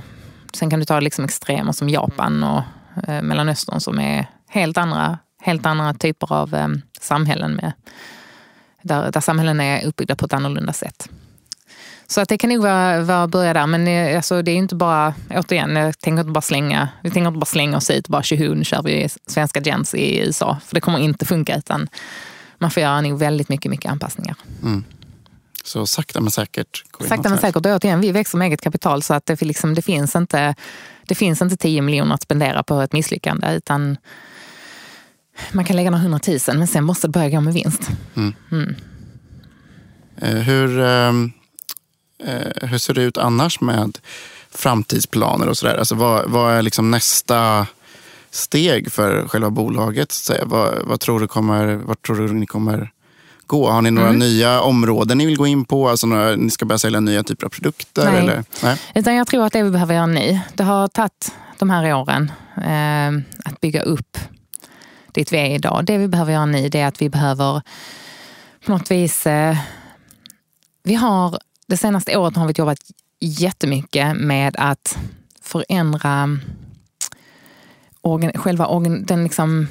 [0.54, 2.62] sen kan du ta liksom extremer som Japan och
[3.08, 6.68] eh, Mellanöstern som är helt andra, helt andra typer av eh,
[7.02, 7.72] samhällen med,
[8.82, 11.10] där, där samhällen är uppbyggda på ett annorlunda sätt.
[12.08, 13.68] Så att det kan nog vara, vara börja där.
[13.68, 17.28] Men eh, alltså, det är inte bara, återigen, jag tänker inte bara slänga, vi tänker
[17.28, 20.58] inte bara slänga oss ut och bara tjoho, nu kör vi svenska gens i USA.
[20.66, 21.88] För det kommer inte funka utan
[22.58, 24.36] man får göra nog väldigt mycket, mycket anpassningar.
[24.64, 24.84] Mm.
[25.68, 26.84] Så sakta men säkert.
[27.00, 27.56] Sakta men säkert.
[27.56, 30.56] Och återigen, vi växer med eget kapital så att det, liksom, det, finns inte,
[31.08, 33.56] det finns inte 10 miljoner att spendera på ett misslyckande.
[33.56, 33.98] Utan
[35.52, 37.90] man kan lägga några hundratusen men sen måste det börja gå med vinst.
[38.16, 38.34] Mm.
[38.52, 38.76] Mm.
[40.18, 41.32] Eh, hur, ehm,
[42.24, 43.98] eh, hur ser det ut annars med
[44.52, 45.78] framtidsplaner och sådär?
[45.78, 47.68] Alltså vad, vad är liksom nästa
[48.32, 50.12] steg för själva bolaget?
[50.12, 50.34] Så?
[50.44, 52.92] Vad, vad tror du kommer, vart tror du ni kommer
[53.48, 53.70] gå?
[53.70, 54.20] Har ni några mm.
[54.20, 55.90] nya områden ni vill gå in på?
[55.90, 58.12] Alltså några, ni ska börja sälja nya typer av produkter?
[58.12, 58.20] Nej.
[58.20, 58.44] Eller?
[58.64, 58.78] Nej.
[58.96, 62.32] Utan jag tror att det vi behöver göra nu, det har tagit de här åren
[62.58, 64.18] eh, att bygga upp
[65.12, 65.86] dit vi är idag.
[65.86, 67.62] Det vi behöver göra nu det är att vi behöver
[68.66, 69.28] på något vis...
[69.28, 69.58] Eh,
[70.84, 72.80] vi har, det senaste året har vi jobbat
[73.20, 74.98] jättemycket med att
[75.42, 76.40] förändra
[78.02, 79.68] organ, själva organ, den liksom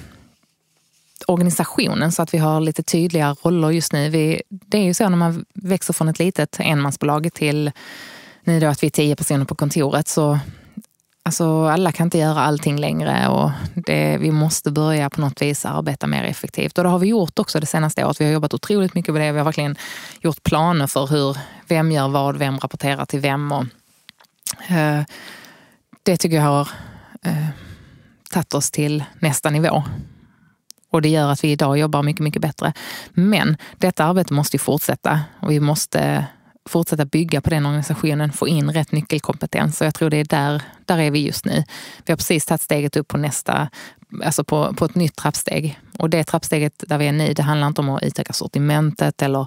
[1.27, 4.09] organisationen så att vi har lite tydliga roller just nu.
[4.09, 7.71] Vi, det är ju så när man växer från ett litet enmansbolag till
[8.45, 10.39] nu då att vi är tio personer på kontoret så
[11.27, 15.65] alltså, alla kan inte göra allting längre och det, vi måste börja på något vis
[15.65, 16.79] arbeta mer effektivt.
[16.79, 18.21] Och det har vi gjort också det senaste året.
[18.21, 19.33] Vi har jobbat otroligt mycket med det.
[19.33, 19.77] Vi har verkligen
[20.21, 21.37] gjort planer för hur,
[21.69, 23.53] vem gör vad, vem rapporterar till vem.
[23.53, 23.65] Och,
[24.69, 25.03] eh,
[26.03, 26.69] det tycker jag har
[27.23, 27.47] eh,
[28.31, 29.83] tagit oss till nästa nivå.
[30.97, 32.73] Och det gör att vi idag jobbar mycket, mycket bättre.
[33.11, 36.27] Men detta arbete måste ju fortsätta och vi måste
[36.69, 39.81] fortsätta bygga på den organisationen, få in rätt nyckelkompetens.
[39.81, 41.65] Och jag tror det är där, där är vi just nu.
[42.05, 43.69] Vi har precis tagit steget upp på nästa,
[44.25, 45.81] alltså på, på ett nytt trappsteg.
[45.99, 49.47] Och det trappsteget där vi är nu, det handlar inte om att utöka sortimentet eller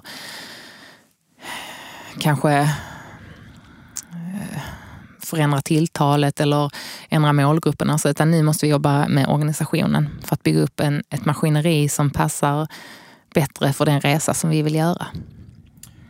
[2.18, 2.52] kanske
[4.12, 4.60] eh,
[5.30, 6.70] förändra tilltalet eller
[7.08, 7.90] ändra målgruppen.
[7.90, 11.88] Alltså, utan nu måste vi jobba med organisationen för att bygga upp en, ett maskineri
[11.88, 12.68] som passar
[13.34, 15.06] bättre för den resa som vi vill göra.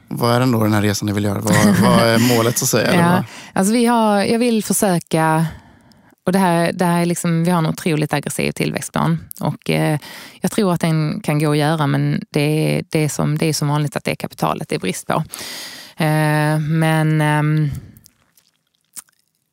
[0.09, 1.41] Vad är den då, den här resan ni vill göra?
[1.41, 2.95] Vad, vad är målet så att säga?
[2.95, 5.47] ja, alltså vi har, jag vill försöka
[6.27, 9.25] och det här, det här är liksom, vi har en otroligt aggressiv tillväxtplan.
[9.41, 9.99] Och, eh,
[10.41, 13.47] jag tror att den kan gå att göra men det är, det är, som, det
[13.47, 15.25] är som vanligt att det är kapitalet det är brist på.
[15.97, 17.73] Eh, men eh,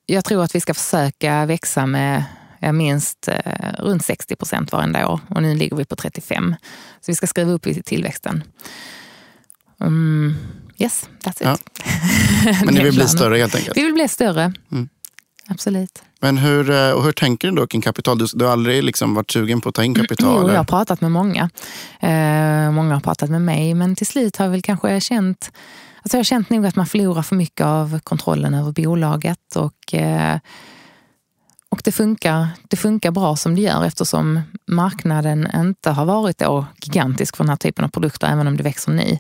[0.08, 2.24] jag tror att vi ska försöka växa med
[2.74, 6.56] minst eh, runt 60 procent varenda år och nu ligger vi på 35.
[7.02, 8.44] Så vi ska skriva upp i tillväxten.
[9.80, 10.36] Um,
[10.78, 11.42] yes, that's it.
[11.42, 11.58] Ja.
[12.66, 13.78] Men ni vill bli större helt enkelt?
[13.78, 14.54] Vi vill bli större.
[14.72, 14.90] Mm.
[15.50, 16.04] Absolut.
[16.20, 18.18] Men hur, eh, och hur tänker du då kring kapital?
[18.18, 20.42] Du, du har aldrig liksom varit sugen på att ta in kapital?
[20.42, 21.50] Jo, jag har pratat med många.
[22.00, 25.52] Eh, många har pratat med mig, men till slut har jag väl kanske känt
[26.08, 29.56] Alltså jag har känt nog att man förlorar för mycket av kontrollen över bolaget.
[29.56, 30.40] Och, eh,
[31.70, 36.66] och det, funkar, det funkar bra som det gör eftersom marknaden inte har varit då
[36.82, 39.18] gigantisk för den här typen av produkter, även om det växer nu.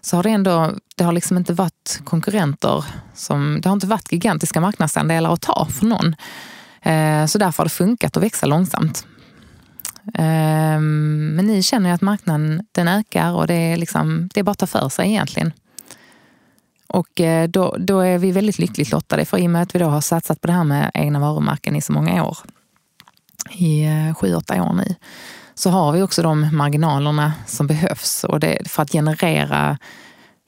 [0.00, 2.84] Så har det ändå, det har liksom inte varit konkurrenter,
[3.14, 6.16] som, det har inte varit gigantiska marknadsandelar att ta för någon.
[6.82, 9.06] Eh, så därför har det funkat att växa långsamt.
[10.14, 14.44] Ehm, men nu känner jag att marknaden den ökar och det är, liksom, det är
[14.44, 15.52] bara att ta för sig egentligen.
[16.92, 19.78] Och eh, då, då är vi väldigt lyckligt lottade för i och med att vi
[19.78, 22.38] då har satsat på det här med egna varumärken i så många år,
[23.50, 24.94] i eh, sju, åtta år nu,
[25.54, 29.78] så har vi också de marginalerna som behövs och för att generera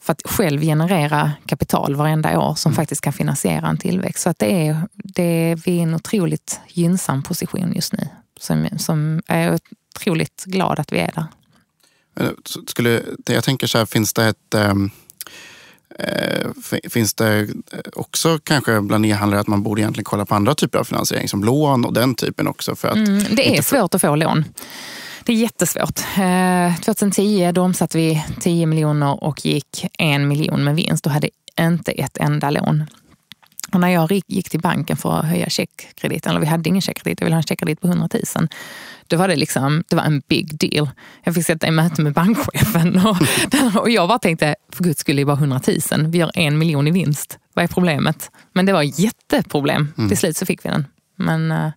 [0.03, 2.77] för att själv generera kapital varenda år som mm.
[2.77, 4.23] faktiskt kan finansiera en tillväxt.
[4.23, 8.09] Så att det är, det är, vi är i en otroligt gynnsam position just nu.
[8.41, 9.59] Som, som är
[9.95, 11.27] otroligt glad att vi är där.
[12.67, 15.02] Skulle, jag tänker så här, finns det ett um Eh,
[16.91, 17.49] finns det eh,
[17.93, 21.45] också kanske bland e-handlare att man borde egentligen kolla på andra typer av finansiering som
[21.45, 22.77] lån och den typen också?
[22.77, 24.45] För att mm, det är svårt att få lån.
[25.25, 26.01] Det är jättesvårt.
[26.85, 31.31] 2010 eh, då omsatte vi 10 miljoner och gick en miljon med vinst och hade
[31.61, 32.85] inte ett enda lån.
[33.73, 37.21] Och när jag gick till banken för att höja checkkrediten, eller vi hade ingen checkkredit,
[37.21, 38.49] jag ville ha en checkkredit på 100 000.
[39.13, 40.91] Då var det, liksom, det var en big deal.
[41.25, 43.17] Jag fick sitta i möte med bankchefen och,
[43.81, 45.61] och jag bara tänkte, för guds skull, det är bara 100
[45.93, 46.07] 000.
[46.07, 47.39] Vi gör en miljon i vinst.
[47.55, 48.31] Vad är problemet?
[48.53, 49.93] Men det var jätteproblem.
[49.99, 50.09] Mm.
[50.09, 50.87] Till slut så fick vi den.
[51.17, 51.71] Men, eh,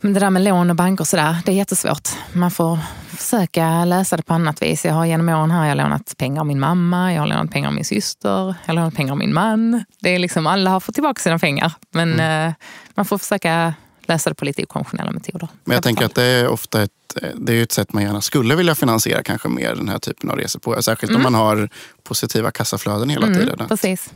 [0.00, 2.08] men det där med lån och banker och sådär, det är jättesvårt.
[2.32, 2.78] Man får
[3.08, 4.84] försöka lösa det på annat vis.
[4.84, 7.50] Jag har genom åren här jag har lånat pengar av min mamma, jag har lånat
[7.50, 9.84] pengar av min syster, jag har lånat pengar av min man.
[10.00, 11.72] Det är liksom, alla har fått tillbaka sina pengar.
[11.90, 12.48] Men mm.
[12.48, 12.54] eh,
[12.94, 13.74] man får försöka
[14.12, 15.48] lösa det på lite okonventionella metoder.
[15.64, 16.90] Men jag tänker att det är ofta ett,
[17.34, 20.36] det är ett sätt man gärna skulle vilja finansiera kanske mer den här typen av
[20.36, 20.82] resor på.
[20.82, 21.26] Särskilt mm.
[21.26, 21.68] om man har
[22.02, 23.68] positiva kassaflöden hela mm, tiden.
[23.68, 24.12] Precis.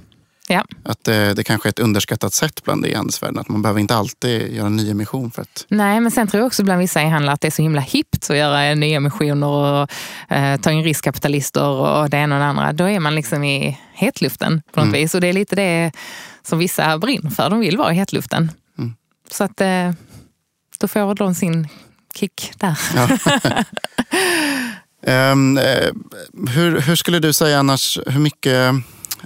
[0.49, 0.65] Ja.
[0.83, 3.39] Att det, det kanske är ett underskattat sätt bland e-handelsvärlden.
[3.39, 5.31] Att man behöver inte alltid göra en nyemission.
[5.31, 5.67] För att...
[5.69, 8.31] Nej, men sen tror jag också bland vissa e-handlare att det är så himla hippt
[8.31, 9.91] att göra nyemissioner och
[10.37, 12.73] eh, ta in riskkapitalister och det ena och det andra.
[12.73, 15.01] Då är man liksom i hetluften på något mm.
[15.01, 15.15] vis.
[15.15, 15.93] Och det är lite det
[16.43, 17.51] som vissa brinner för.
[17.51, 18.51] De vill vara i hetluften.
[19.27, 19.31] Mm.
[19.31, 19.93] Så att eh,
[20.79, 21.69] då får de sin
[22.15, 22.79] kick där.
[22.95, 23.09] Ja.
[25.33, 25.57] um,
[26.49, 28.75] hur, hur skulle du säga annars, hur mycket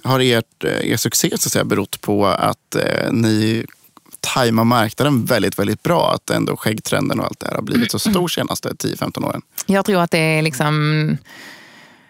[0.03, 3.67] har ert, er succé så att säga, berott på att eh, ni
[4.21, 6.13] tajmar marknaden väldigt, väldigt bra?
[6.15, 9.43] Att ändå skäggtrenden och allt det här har blivit så stor senaste 10-15 åren?
[9.67, 11.17] Jag tror att det är liksom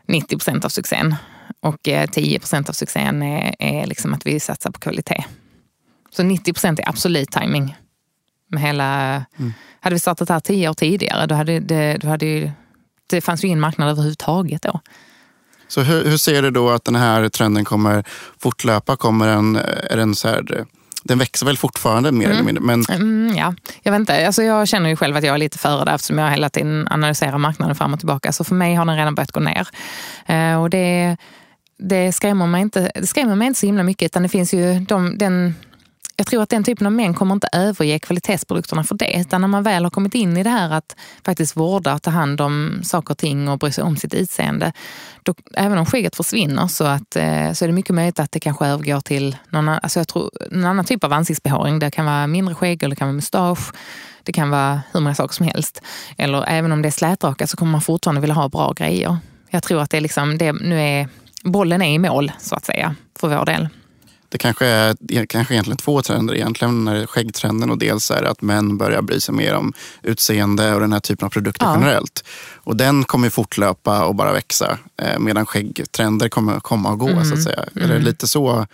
[0.07, 1.15] 90 procent av succén.
[1.61, 5.25] Och 10 eh, procent av succén är, är liksom att vi satsar på kvalitet.
[6.11, 7.77] Så 90 procent är absolut timing.
[8.49, 9.53] Med hela, mm.
[9.81, 12.53] Hade vi startat här tio år tidigare, då hade det, då hade,
[13.07, 14.81] det fanns ju ingen marknad överhuvudtaget då.
[15.69, 18.05] Så hur, hur, ser du då att den här trenden kommer
[18.39, 18.97] fortlöpa?
[18.97, 19.57] Kommer den,
[19.91, 20.65] är den så här,
[21.03, 22.37] den växer väl fortfarande mer mm.
[22.37, 22.65] eller mindre?
[22.65, 22.85] Men...
[22.85, 24.27] Mm, ja, jag vet inte.
[24.27, 26.89] Alltså jag känner ju själv att jag är lite före där eftersom jag hela tiden
[26.91, 28.33] analyserar marknaden fram och tillbaka.
[28.33, 29.69] Så för mig har den redan börjat gå ner.
[30.27, 31.17] Eh, och det,
[31.79, 34.81] det, skrämmer mig inte, det skrämmer mig inte så himla mycket utan det finns ju
[34.81, 35.55] de, den
[36.21, 39.21] jag tror att den typen av män kommer inte överge kvalitetsprodukterna för det.
[39.21, 42.41] Utan när man väl har kommit in i det här att faktiskt vårda, ta hand
[42.41, 44.73] om saker och ting och bry sig om sitt utseende.
[45.23, 48.41] Då, även om skägget försvinner så, att, eh, så är det mycket möjligt att det
[48.41, 51.79] kanske övergår till någon, alltså jag tror, någon annan typ av ansiktsbehåring.
[51.79, 53.73] Det kan vara mindre skägg eller det kan vara mustasch.
[54.23, 55.83] Det kan vara hur många saker som helst.
[56.19, 59.19] Eller även om det är slätrakat så kommer man fortfarande vilja ha bra grejer.
[59.51, 61.09] Jag tror att det är liksom, det, nu är,
[61.45, 63.69] bollen är i mål så att säga för vår del.
[64.31, 66.35] Det kanske är kanske egentligen två trender.
[66.35, 69.73] Egentligen är skäggtrenden och dels är det att män börjar bry sig mer om
[70.03, 71.75] utseende och den här typen av produkter ja.
[71.75, 72.25] generellt.
[72.55, 77.09] Och den kommer fortlöpa och bara växa eh, medan skäggtrender kommer komma och gå.
[77.09, 77.25] Mm.
[77.25, 77.63] så att säga.
[77.63, 77.85] Mm.
[77.85, 78.03] Är det mm.
[78.03, 78.67] lite så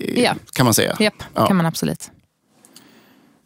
[0.00, 0.34] eh, ja.
[0.52, 0.96] kan man säga?
[0.98, 1.46] Japp, ja.
[1.46, 2.10] kan man absolut.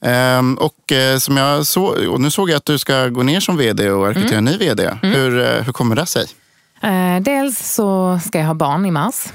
[0.04, 3.40] Um, och uh, som jag så, och nu såg jag att du ska gå ner
[3.40, 4.46] som vd och rekrytera mm.
[4.46, 4.84] en ny vd.
[5.02, 5.14] Mm.
[5.14, 6.26] Hur, uh, hur kommer det sig?
[6.84, 9.26] Uh, dels så ska jag ha barn i mars.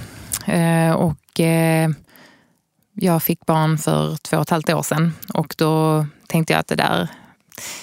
[0.97, 1.89] och Eh,
[2.93, 5.13] jag fick barn för två och ett halvt år sedan.
[5.33, 7.09] Och då tänkte jag att det där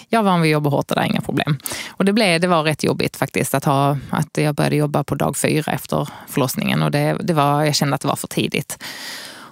[0.08, 1.58] jag var van vid att jobba hårt och det är inga problem.
[1.90, 5.14] Och det, blev, det var rätt jobbigt faktiskt att, ha, att jag började jobba på
[5.14, 6.82] dag fyra efter förlossningen.
[6.82, 8.82] Och det, det var, jag kände att det var för tidigt.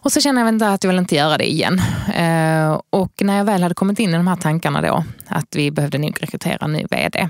[0.02, 1.82] Och så kände jag inte att jag vill inte göra det igen.
[2.14, 5.70] Eh, och när jag väl hade kommit in i de här tankarna då, att vi
[5.70, 7.28] behövde nog rekrytera en ny vd,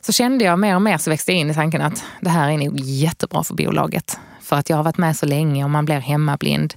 [0.00, 2.50] så kände jag mer och mer så växte jag in i tanken att det här
[2.50, 4.18] är nog jättebra för bolaget.
[4.50, 6.74] För att jag har varit med så länge och man blir hemmablind.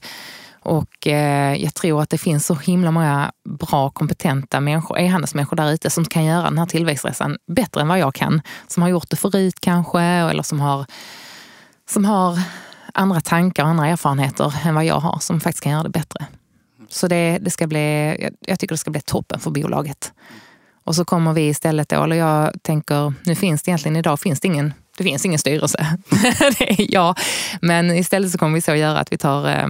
[0.60, 5.72] Och eh, jag tror att det finns så himla många bra, kompetenta människor, e-handelsmänniskor där
[5.72, 8.42] ute som kan göra den här tillväxtresan bättre än vad jag kan.
[8.68, 10.86] Som har gjort det förut kanske, eller som har,
[11.90, 12.40] som har
[12.94, 16.26] andra tankar och andra erfarenheter än vad jag har som faktiskt kan göra det bättre.
[16.90, 20.14] Så det, det ska bli, jag tycker det ska bli toppen för bolaget.
[20.84, 24.40] Och så kommer vi istället då, eller jag tänker, nu finns det egentligen idag finns
[24.40, 25.98] det ingen, det finns ingen styrelse.
[26.58, 27.18] det är jag.
[27.62, 29.68] Men istället så kommer vi så göra att vi tar, eh,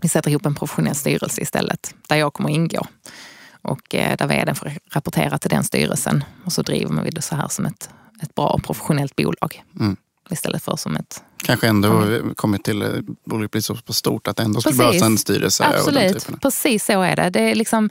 [0.00, 2.86] vi sätter ihop en professionell styrelse istället, där jag kommer ingå.
[3.62, 6.24] Och eh, där vdn får rapportera till den styrelsen.
[6.44, 7.90] Och så driver vi det så här som ett,
[8.22, 9.62] ett bra och professionellt bolag.
[9.80, 9.96] Mm
[10.32, 11.22] istället för som ett...
[11.36, 12.34] Kanske ändå mm.
[12.34, 12.88] kommit till, eh,
[13.24, 15.64] bolaget blir så stort att det ändå skulle behövas en styrelse.
[15.64, 17.30] Absolut, precis så är det.
[17.30, 17.90] det är liksom,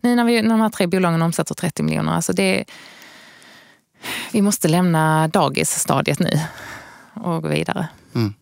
[0.00, 2.64] nu när, vi, när de här tre bolagen omsätter 30 miljoner, alltså det,
[4.32, 6.30] vi måste lämna dagisstadiet nu
[7.14, 7.88] och gå vidare.
[8.14, 8.34] Mm.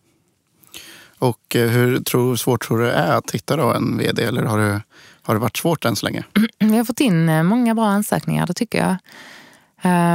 [1.19, 4.23] Och eh, hur tror, svårt tror du det är att hitta då en vd?
[4.23, 4.81] Eller har det,
[5.21, 6.23] har det varit svårt än så länge?
[6.59, 8.95] Vi har fått in eh, många bra ansökningar, det tycker jag.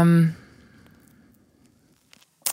[0.01, 0.33] Um,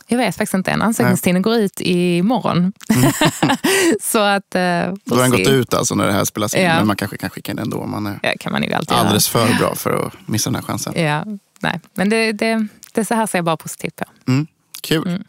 [0.10, 0.82] jag vet faktiskt inte än.
[0.82, 2.58] Ansökningstiden går ut imorgon.
[2.58, 3.12] Mm.
[4.02, 6.64] så att, eh, Då har den gått ut alltså när det här spelas in.
[6.64, 6.76] Ja.
[6.76, 8.98] Men man kanske kan skicka in ändå om man är ja, kan man ju alltid
[8.98, 9.48] alldeles göra.
[9.48, 10.94] för bra för att missa den här chansen.
[10.96, 11.26] Ja,
[11.60, 11.80] nej.
[11.94, 14.06] Men det, det, det så här ser jag bara positivt på.
[14.28, 14.48] Mm.
[14.82, 15.08] Kul.
[15.08, 15.24] Mm.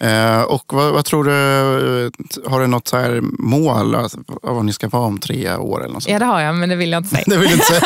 [0.00, 2.10] Eh, och vad, vad, tror du,
[2.46, 4.10] har du något så här mål av
[4.42, 5.84] vad ni ska vara om tre år?
[5.84, 7.24] Eller något ja det har jag, men det vill jag inte säga.
[7.26, 7.82] det vill inte säga.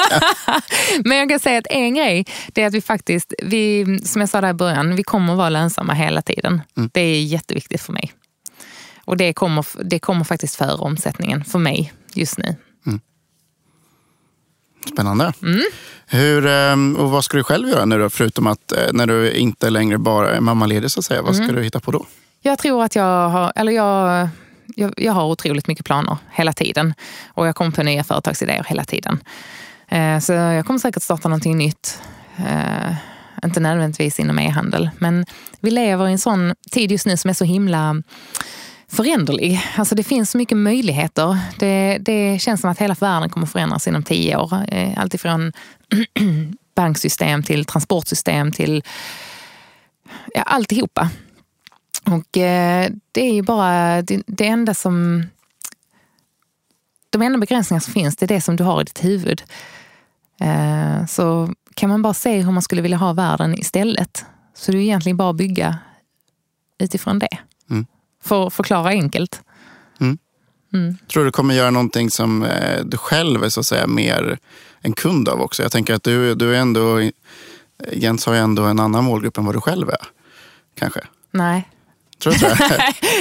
[1.04, 4.28] men jag kan säga att en grej, det är att vi faktiskt, vi, som jag
[4.28, 6.62] sa där i början, vi kommer vara lönsamma hela tiden.
[6.76, 6.90] Mm.
[6.92, 8.12] Det är jätteviktigt för mig.
[9.04, 12.56] Och det kommer, det kommer faktiskt före omsättningen för mig just nu.
[14.88, 15.32] Spännande.
[15.42, 15.60] Mm.
[16.06, 18.10] Hur, ehm, och vad ska du själv göra nu då?
[18.10, 21.22] Förutom att eh, när du inte längre bara är mammaledig så att säga.
[21.22, 21.56] Vad ska mm.
[21.56, 22.06] du hitta på då?
[22.40, 24.28] Jag tror att jag har, eller jag,
[24.76, 26.94] jag, jag, har otroligt mycket planer hela tiden.
[27.28, 29.18] Och jag kommer på nya företagsidéer hela tiden.
[29.88, 31.98] Eh, så jag kommer säkert starta någonting nytt.
[32.36, 32.94] Eh,
[33.44, 34.90] inte nödvändigtvis inom e-handel.
[34.98, 35.26] Men
[35.60, 38.02] vi lever i en sån tid just nu som är så himla
[38.92, 39.60] föränderlig.
[39.76, 41.38] Alltså det finns så mycket möjligheter.
[41.58, 44.54] Det, det känns som att hela världen kommer förändras inom tio år.
[44.68, 45.52] Eh, Alltifrån
[46.74, 48.82] banksystem till transportsystem till
[50.34, 51.10] ja, alltihopa.
[52.04, 55.26] Och eh, det är ju bara det, det enda som...
[57.10, 59.42] De enda begränsningar som finns, det är det som du har i ditt huvud.
[60.40, 64.24] Eh, så kan man bara se hur man skulle vilja ha världen istället.
[64.54, 65.78] Så det är egentligen bara att bygga
[66.78, 67.38] utifrån det.
[67.70, 67.86] Mm
[68.22, 69.40] för att förklara enkelt.
[70.00, 70.18] Mm.
[70.72, 70.96] Mm.
[71.12, 74.38] Tror du kommer göra någonting som eh, du själv är så att säga mer
[74.80, 75.62] en kund av också?
[75.62, 77.10] Jag tänker att du, du är ändå,
[77.92, 80.06] Jens har ju ändå en annan målgrupp än vad du själv är.
[80.78, 81.00] Kanske?
[81.30, 81.68] Nej.
[82.22, 82.46] Tror du?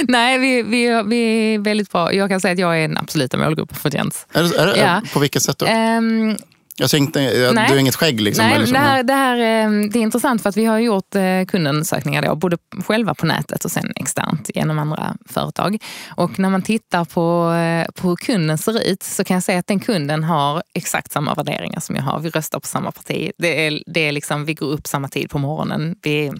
[0.12, 2.12] Nej, vi, vi, vi är väldigt bra.
[2.12, 4.26] Jag kan säga att jag är en absoluta målgrupp för Jens.
[4.32, 5.02] Är, är, ja.
[5.12, 5.66] På vilket sätt då?
[5.66, 6.36] Um,
[6.82, 8.20] jag tänkte, du har inget skägg?
[8.20, 8.74] Liksom, Nej, liksom.
[8.74, 12.22] Det, här, det, här, ehm, det är intressant för att vi har gjort eh, kundundersökningar
[12.22, 12.56] då, både
[12.86, 15.78] själva på nätet och sen externt genom andra företag.
[16.08, 19.58] Och när man tittar på, eh, på hur kunden ser ut så kan jag säga
[19.58, 22.20] att den kunden har exakt samma värderingar som jag har.
[22.20, 23.30] Vi röstar på samma parti.
[23.38, 25.96] Det är, det är liksom, vi går upp samma tid på morgonen.
[26.02, 26.32] Vi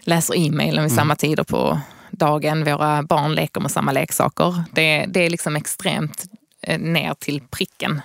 [0.00, 0.96] läser e-mailen vid mm.
[0.96, 1.80] samma tider på
[2.10, 2.64] dagen.
[2.64, 4.64] Våra barn leker med samma leksaker.
[4.72, 6.24] Det, det är liksom extremt
[6.62, 8.00] eh, ner till pricken.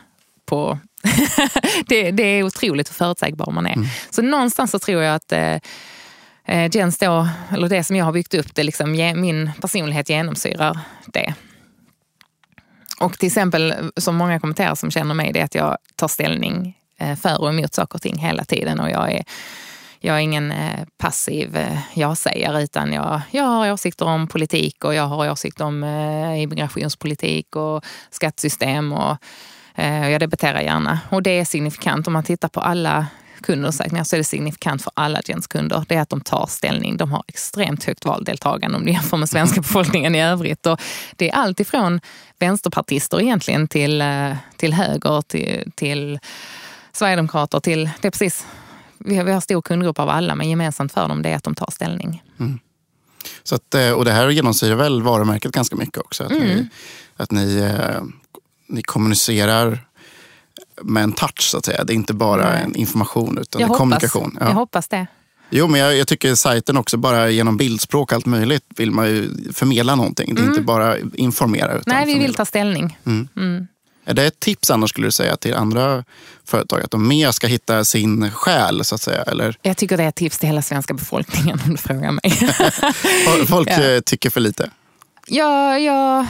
[0.46, 0.80] På
[1.88, 3.74] det, det är otroligt hur förutsägbar man är.
[3.74, 3.88] Mm.
[4.10, 5.58] Så någonstans så tror jag att eh,
[6.46, 10.80] eh, Jens då, eller det som jag har byggt upp, det liksom, min personlighet genomsyrar
[11.06, 11.34] det.
[13.00, 16.78] Och till exempel, som många kommenterar som känner mig, det är att jag tar ställning
[17.00, 18.80] eh, för och emot saker och ting hela tiden.
[18.80, 19.24] Och jag är,
[20.00, 21.58] jag är ingen eh, passiv
[21.94, 25.84] ja-sägare utan jag, jag har åsikter om politik och jag har åsikter om
[26.38, 28.94] immigrationspolitik och skattesystem.
[28.94, 29.18] Och,
[29.76, 31.00] jag debatterar gärna.
[31.10, 33.08] Och det är signifikant om man tittar på alla
[33.44, 35.86] kundundersökningar så är det signifikant för alla Gens kunder.
[35.88, 36.98] Det är att de tar ställning.
[36.98, 40.66] De har extremt högt valdeltagande om du jämför med svenska befolkningen i övrigt.
[40.66, 40.82] Och
[41.16, 42.02] det är allt ifrån
[42.40, 46.20] vänsterpartister egentligen till, eh, till höger, till, till
[46.92, 47.90] sverigedemokrater, till...
[48.02, 48.46] Det är precis,
[48.98, 51.44] vi har, vi har stor kundgrupp av alla, men gemensamt för dem det är att
[51.44, 52.24] de tar ställning.
[52.40, 52.60] Mm.
[53.44, 56.24] Så att, eh, och det här genomsyrar väl varumärket ganska mycket också?
[56.24, 56.44] Att mm.
[56.44, 56.68] ni,
[57.18, 58.02] att ni, eh,
[58.74, 59.80] ni kommunicerar
[60.82, 61.84] med en touch så att säga.
[61.84, 62.64] Det är inte bara Nej.
[62.64, 64.38] en information utan jag hoppas, kommunikation.
[64.40, 64.46] Ja.
[64.46, 65.08] Jag hoppas det.
[65.50, 69.08] Jo, men jag, jag, tycker sajten också, bara genom bildspråk och allt möjligt vill man
[69.08, 70.36] ju förmedla någonting.
[70.36, 70.54] Det är mm.
[70.54, 71.72] inte bara informera.
[71.72, 72.28] Utan Nej, vi förmedla.
[72.28, 72.98] vill ta ställning.
[73.06, 73.28] Mm.
[73.38, 73.68] Mm.
[74.06, 76.04] Är det ett tips annars skulle du säga till andra
[76.46, 76.84] företag?
[76.84, 79.22] Att de mer ska hitta sin själ så att säga?
[79.24, 79.58] Eller?
[79.62, 82.32] Jag tycker det är ett tips till hela svenska befolkningen om du frågar mig.
[83.48, 83.84] Folk ja.
[83.84, 84.70] Eh, tycker för lite?
[85.28, 86.28] Ja, ja,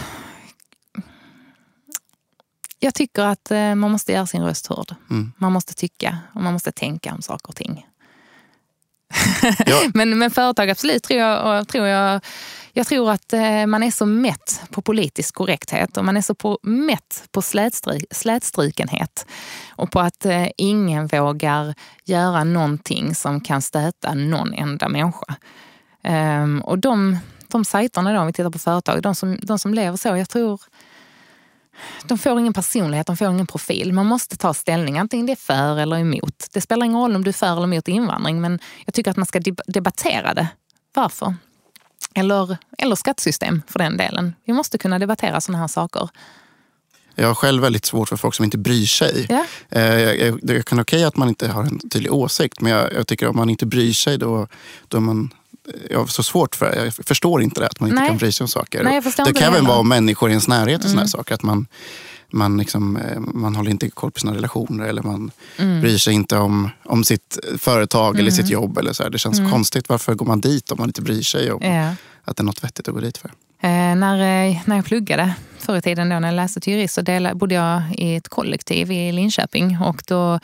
[2.84, 4.96] jag tycker att eh, man måste göra sin röst hörd.
[5.10, 5.32] Mm.
[5.38, 7.86] Man måste tycka och man måste tänka om saker och ting.
[9.66, 9.82] Ja.
[9.94, 12.22] men, men företag absolut tror jag, tror jag
[12.76, 16.36] jag tror att eh, man är så mätt på politisk korrekthet och man är så
[16.36, 19.26] på, mätt på slätstry, slätstrukenhet
[19.70, 21.74] och på att eh, ingen vågar
[22.06, 25.36] göra någonting som kan stöta någon enda människa.
[26.08, 27.18] Um, och de,
[27.48, 30.30] de sajterna, då, om vi tittar på företag, de som, de som lever så, jag
[30.30, 30.62] tror
[32.08, 33.94] de får ingen personlighet, de får ingen profil.
[33.94, 36.48] Man måste ta ställning, antingen det är för eller emot.
[36.54, 39.18] Det spelar ingen roll om du är för eller emot invandring, men jag tycker att
[39.18, 40.48] man ska debattera det.
[40.94, 41.36] Varför?
[42.16, 44.36] Eller, eller skattesystem för den delen.
[44.46, 46.10] Vi måste kunna debattera sådana här saker.
[47.16, 49.26] Jag har själv väldigt svårt för folk som inte bryr sig.
[49.30, 49.46] Ja.
[49.80, 53.28] Eh, det kan okej att man inte har en tydlig åsikt, men jag, jag tycker
[53.28, 54.48] om man inte bryr sig då,
[54.88, 55.34] då är man
[55.90, 56.86] jag har så svårt för det.
[56.86, 58.10] Jag förstår inte det, att man inte Nej.
[58.10, 58.84] kan bry sig om saker.
[58.84, 60.98] Nej, det kan även vara människor i ens närhet och mm.
[60.98, 61.36] såna saker.
[61.36, 61.68] Att man,
[62.30, 65.82] man, liksom, eh, man håller inte koll på sina relationer eller man mm.
[65.82, 68.20] bryr sig inte om, om sitt företag mm.
[68.20, 68.54] eller sitt mm.
[68.54, 68.78] jobb.
[68.78, 69.10] Eller så här.
[69.10, 69.52] Det känns mm.
[69.52, 69.90] konstigt.
[69.90, 71.96] Varför går man dit om man inte bryr sig om ja.
[72.24, 73.32] att det är något vettigt att gå dit för?
[73.62, 76.94] Eh, när, eh, när jag pluggade förr i tiden, då, när jag läste till jurist,
[76.94, 79.78] så delade, bodde jag i ett kollektiv i Linköping.
[79.82, 80.40] Och då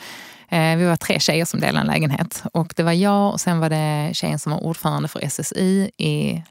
[0.50, 2.42] Eh, vi var tre tjejer som delade en lägenhet.
[2.52, 6.42] Och det var jag och sen var det tjejen som var ordförande för SSI i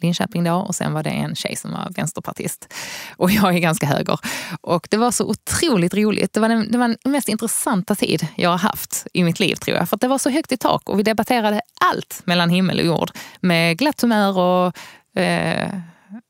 [0.00, 2.74] Linköping då och sen var det en tjej som var vänsterpartist.
[3.16, 4.18] Och jag är ganska höger.
[4.60, 6.32] Och det var så otroligt roligt.
[6.32, 9.54] Det var den, det var den mest intressanta tid jag har haft i mitt liv
[9.54, 9.88] tror jag.
[9.88, 13.10] För det var så högt i tak och vi debatterade allt mellan himmel och jord.
[13.40, 14.76] Med glatt humör och
[15.20, 15.70] eh,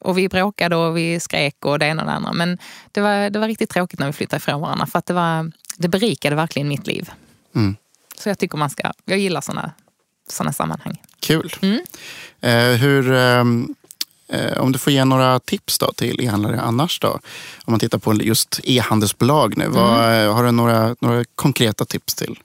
[0.05, 2.33] och vi bråkade och vi skrek och det ena och det andra.
[2.33, 2.59] Men
[2.93, 4.87] det var, det var riktigt tråkigt när vi flyttade ifrån varandra.
[4.87, 7.11] För att det, var, det berikade verkligen mitt liv.
[7.55, 7.77] Mm.
[8.17, 9.73] Så jag tycker man ska, jag gillar sådana
[10.29, 11.03] såna sammanhang.
[11.21, 11.53] Kul.
[11.63, 11.81] Mm.
[12.41, 13.75] Eh, hur, ehm,
[14.29, 17.09] eh, om du får ge några tips då till e-handlare annars då?
[17.65, 19.69] Om man tittar på just e-handelsbolag nu.
[19.69, 20.27] Vad, mm.
[20.27, 22.39] Eh, har du några, några konkreta tips till?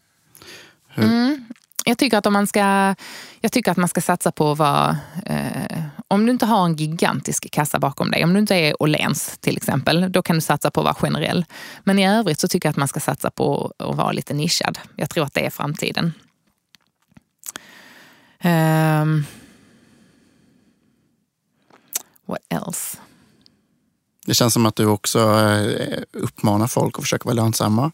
[0.96, 1.46] Mm.
[1.88, 2.96] Jag tycker att om man ska,
[3.42, 6.76] jag tycker att man ska satsa på att vara eh, om du inte har en
[6.76, 10.72] gigantisk kassa bakom dig, om du inte är Åhléns till exempel, då kan du satsa
[10.72, 11.46] på att vara generell.
[11.84, 14.80] Men i övrigt så tycker jag att man ska satsa på att vara lite nischad.
[14.96, 16.14] Jag tror att det är framtiden.
[18.44, 19.26] Um,
[22.26, 22.98] what else?
[24.26, 27.92] Det känns som att du också eh, uppmanar folk att försöka vara lönsamma.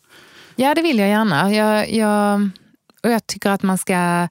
[0.56, 1.54] Ja, det vill jag gärna.
[1.54, 2.50] Jag, jag,
[3.04, 4.28] och jag tycker att man ska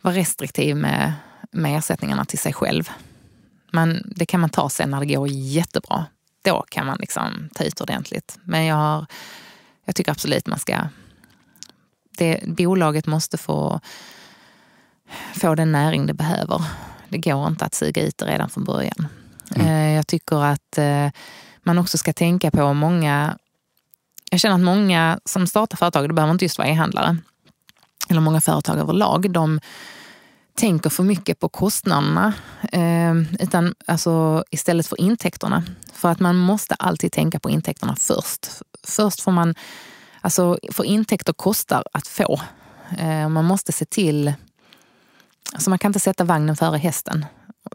[0.00, 1.12] vara restriktiv med,
[1.50, 2.90] med ersättningarna till sig själv.
[3.70, 6.06] Men det kan man ta sen när det går jättebra.
[6.42, 8.38] Då kan man liksom ta ut ordentligt.
[8.42, 9.06] Men jag, har,
[9.84, 10.88] jag tycker absolut man ska...
[12.18, 13.80] Det, bolaget måste få,
[15.34, 16.64] få den näring det behöver.
[17.08, 19.08] Det går inte att suga ut det redan från början.
[19.54, 19.66] Mm.
[19.66, 21.08] Eh, jag tycker att eh,
[21.62, 23.38] man också ska tänka på många...
[24.30, 27.16] Jag känner att många som startar företag, det behöver inte just vara e-handlare,
[28.08, 29.60] eller många företag överlag, de
[30.58, 32.32] tänker för mycket på kostnaderna
[32.72, 35.64] eh, utan alltså, istället för intäkterna.
[35.92, 38.48] För att man måste alltid tänka på intäkterna först.
[38.86, 39.54] Först får man,
[40.20, 42.40] alltså för intäkter kostar att få.
[42.98, 44.32] Eh, man måste se till,
[45.52, 47.24] alltså man kan inte sätta vagnen före hästen.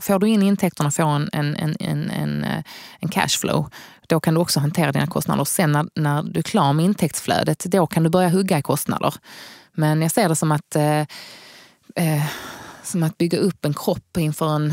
[0.02, 2.64] Får du in intäkterna, får en, en, en, en, en, eh,
[3.00, 3.70] en cashflow,
[4.08, 5.44] Då kan du också hantera dina kostnader.
[5.44, 9.14] Sen när, när du är klar med intäktsflödet, då kan du börja hugga i kostnader.
[9.74, 11.02] Men jag ser det som att, eh,
[11.96, 12.26] eh,
[12.84, 14.72] som att bygga upp en kropp inför en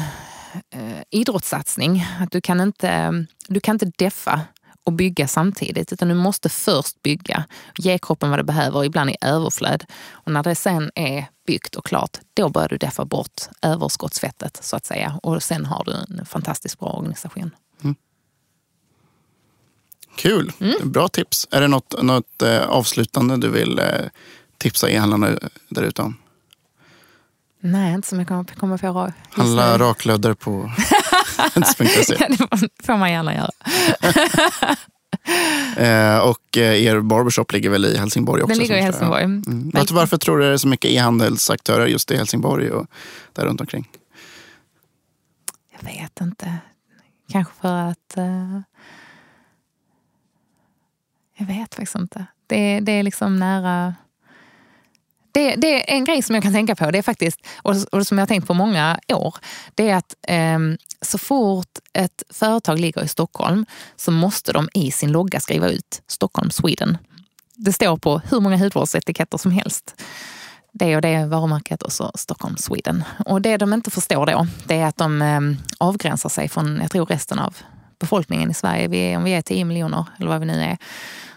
[0.71, 2.07] eh, idrottssatsning.
[2.21, 4.41] Att du kan inte, du kan inte deffa
[4.85, 7.45] och bygga samtidigt, utan du måste först bygga.
[7.79, 9.85] Ge kroppen vad det behöver, ibland i överflöd.
[10.11, 14.77] Och när det sen är byggt och klart, då börjar du deffa bort överskottsfettet så
[14.77, 15.21] att säga.
[15.23, 17.51] Och sen har du en fantastiskt bra organisation.
[17.83, 17.97] Mm.
[20.17, 20.93] Kul, mm.
[20.93, 21.49] bra tips.
[21.51, 24.07] Är det något, något eh, avslutande du vill eh,
[24.61, 25.39] tipsa e-handlarna
[25.69, 26.17] där ute om?
[27.61, 29.13] Nej, inte som jag kommer, kommer på.
[29.31, 30.63] Handla raklödder på
[31.55, 32.17] Hens.se.
[32.19, 32.27] ja,
[32.57, 33.51] det får man gärna göra.
[36.17, 38.55] eh, och eh, er barbershop ligger väl i Helsingborg också?
[38.55, 39.25] Den ligger i Helsingborg.
[39.25, 39.43] Mm.
[39.47, 39.71] Mm.
[39.75, 42.87] Varför, varför tror du det är så mycket e-handelsaktörer just i Helsingborg och
[43.33, 43.89] där runt omkring?
[45.79, 46.59] Jag vet inte.
[47.33, 48.15] Kanske för att...
[48.19, 48.61] Uh...
[51.37, 52.27] Jag vet faktiskt inte.
[52.47, 53.95] Det, det är liksom nära
[55.33, 58.07] det, det, är en grej som jag kan tänka på, det är faktiskt, och, och
[58.07, 59.35] som jag har tänkt på många år,
[59.75, 60.59] det är att eh,
[61.03, 63.67] så fort ett företag ligger i Stockholm
[63.97, 66.99] så måste de i sin logga skriva ut Stockholm Sweden.
[67.55, 70.03] Det står på hur många hudvårdsetiketter som helst.
[70.73, 73.05] Det och det varumärket och så Stockholm Sweden.
[73.27, 75.41] Och det de inte förstår då, det är att de eh,
[75.79, 77.57] avgränsar sig från, jag tror resten av
[77.99, 78.89] befolkningen i Sverige.
[78.89, 80.79] Vi, om vi är 10 miljoner, eller vad vi nu är,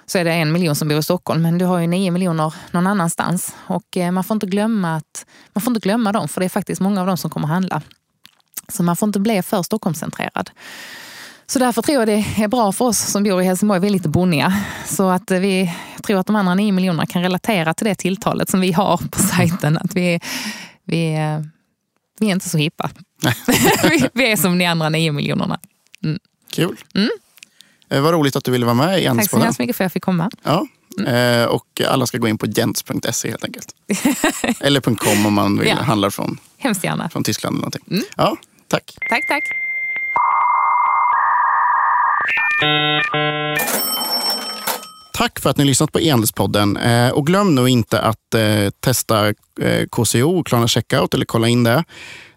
[0.06, 2.54] så är det en miljon som bor i Stockholm, men du har ju nio miljoner
[2.72, 3.56] någon annanstans.
[3.68, 6.50] Och eh, man får inte glömma, att, man får inte glömma dem, för det är
[6.50, 7.82] faktiskt många av dem som kommer handla.
[8.68, 10.50] Så man får inte bli för Stockholmscentrerad.
[11.46, 13.92] Så därför tror jag det är bra för oss som bor i Helsingborg, vi är
[13.92, 14.54] lite bonniga.
[14.86, 15.74] Så att vi
[16.04, 19.20] tror att de andra nio miljonerna kan relatera till det tilltalet som vi har på
[19.20, 19.78] sajten.
[19.78, 20.20] Att vi,
[20.84, 21.40] vi, eh,
[22.20, 22.90] vi är inte så hippa.
[23.84, 25.60] vi, vi är som de andra nio miljonerna.
[26.04, 26.20] Mm.
[26.52, 26.78] Kul.
[26.96, 27.10] Mm.
[27.94, 29.86] Eh, vad roligt att du ville vara med i Tack så hemskt mycket för att
[29.86, 30.30] jag fick komma.
[30.44, 30.68] Ja.
[31.00, 31.42] Mm.
[31.42, 33.76] Eh, och alla ska gå in på jents.se helt enkelt.
[34.60, 35.84] eller .com om man vill ja.
[35.84, 37.10] handla från, Hemskt gärna.
[37.10, 37.54] från Tyskland.
[37.54, 37.84] Eller någonting.
[37.92, 38.04] Mm.
[38.18, 38.38] Ja,
[38.68, 38.98] tack.
[39.10, 39.44] Tack, tack.
[45.14, 46.78] Tack för att ni lyssnat på Endelspodden.
[46.78, 49.28] Eh, och glöm nu inte att eh, testa
[49.62, 51.84] eh, KCO, Klarna Checkout, eller kolla in det.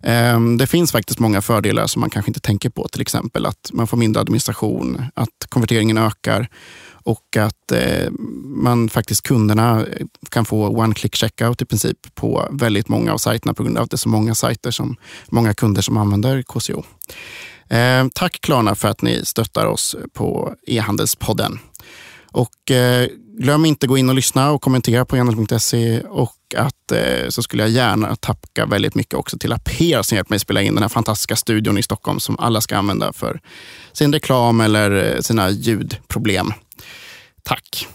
[0.03, 2.89] Eh, det finns faktiskt många fördelar som man kanske inte tänker på.
[2.89, 6.48] Till exempel att man får mindre administration, att konverteringen ökar
[7.07, 8.11] och att eh,
[8.44, 13.55] man faktiskt kunderna eh, kan få one-click checkout i princip på väldigt många av sajterna
[13.55, 14.97] på grund av att det är så många sajter som
[15.28, 16.85] många kunder som använder KCO.
[17.69, 21.59] Eh, tack Klarna för att ni stöttar oss på e-handelspodden.
[22.36, 23.08] Och eh,
[23.38, 27.42] glöm inte att gå in och lyssna och kommentera på enhandel.se och att eh, så
[27.42, 30.82] skulle jag gärna tacka väldigt mycket också till Aper som hjälpt mig spela in den
[30.82, 33.40] här fantastiska studion i Stockholm som alla ska använda för
[33.92, 36.52] sin reklam eller eh, sina ljudproblem.
[37.42, 37.86] Tack!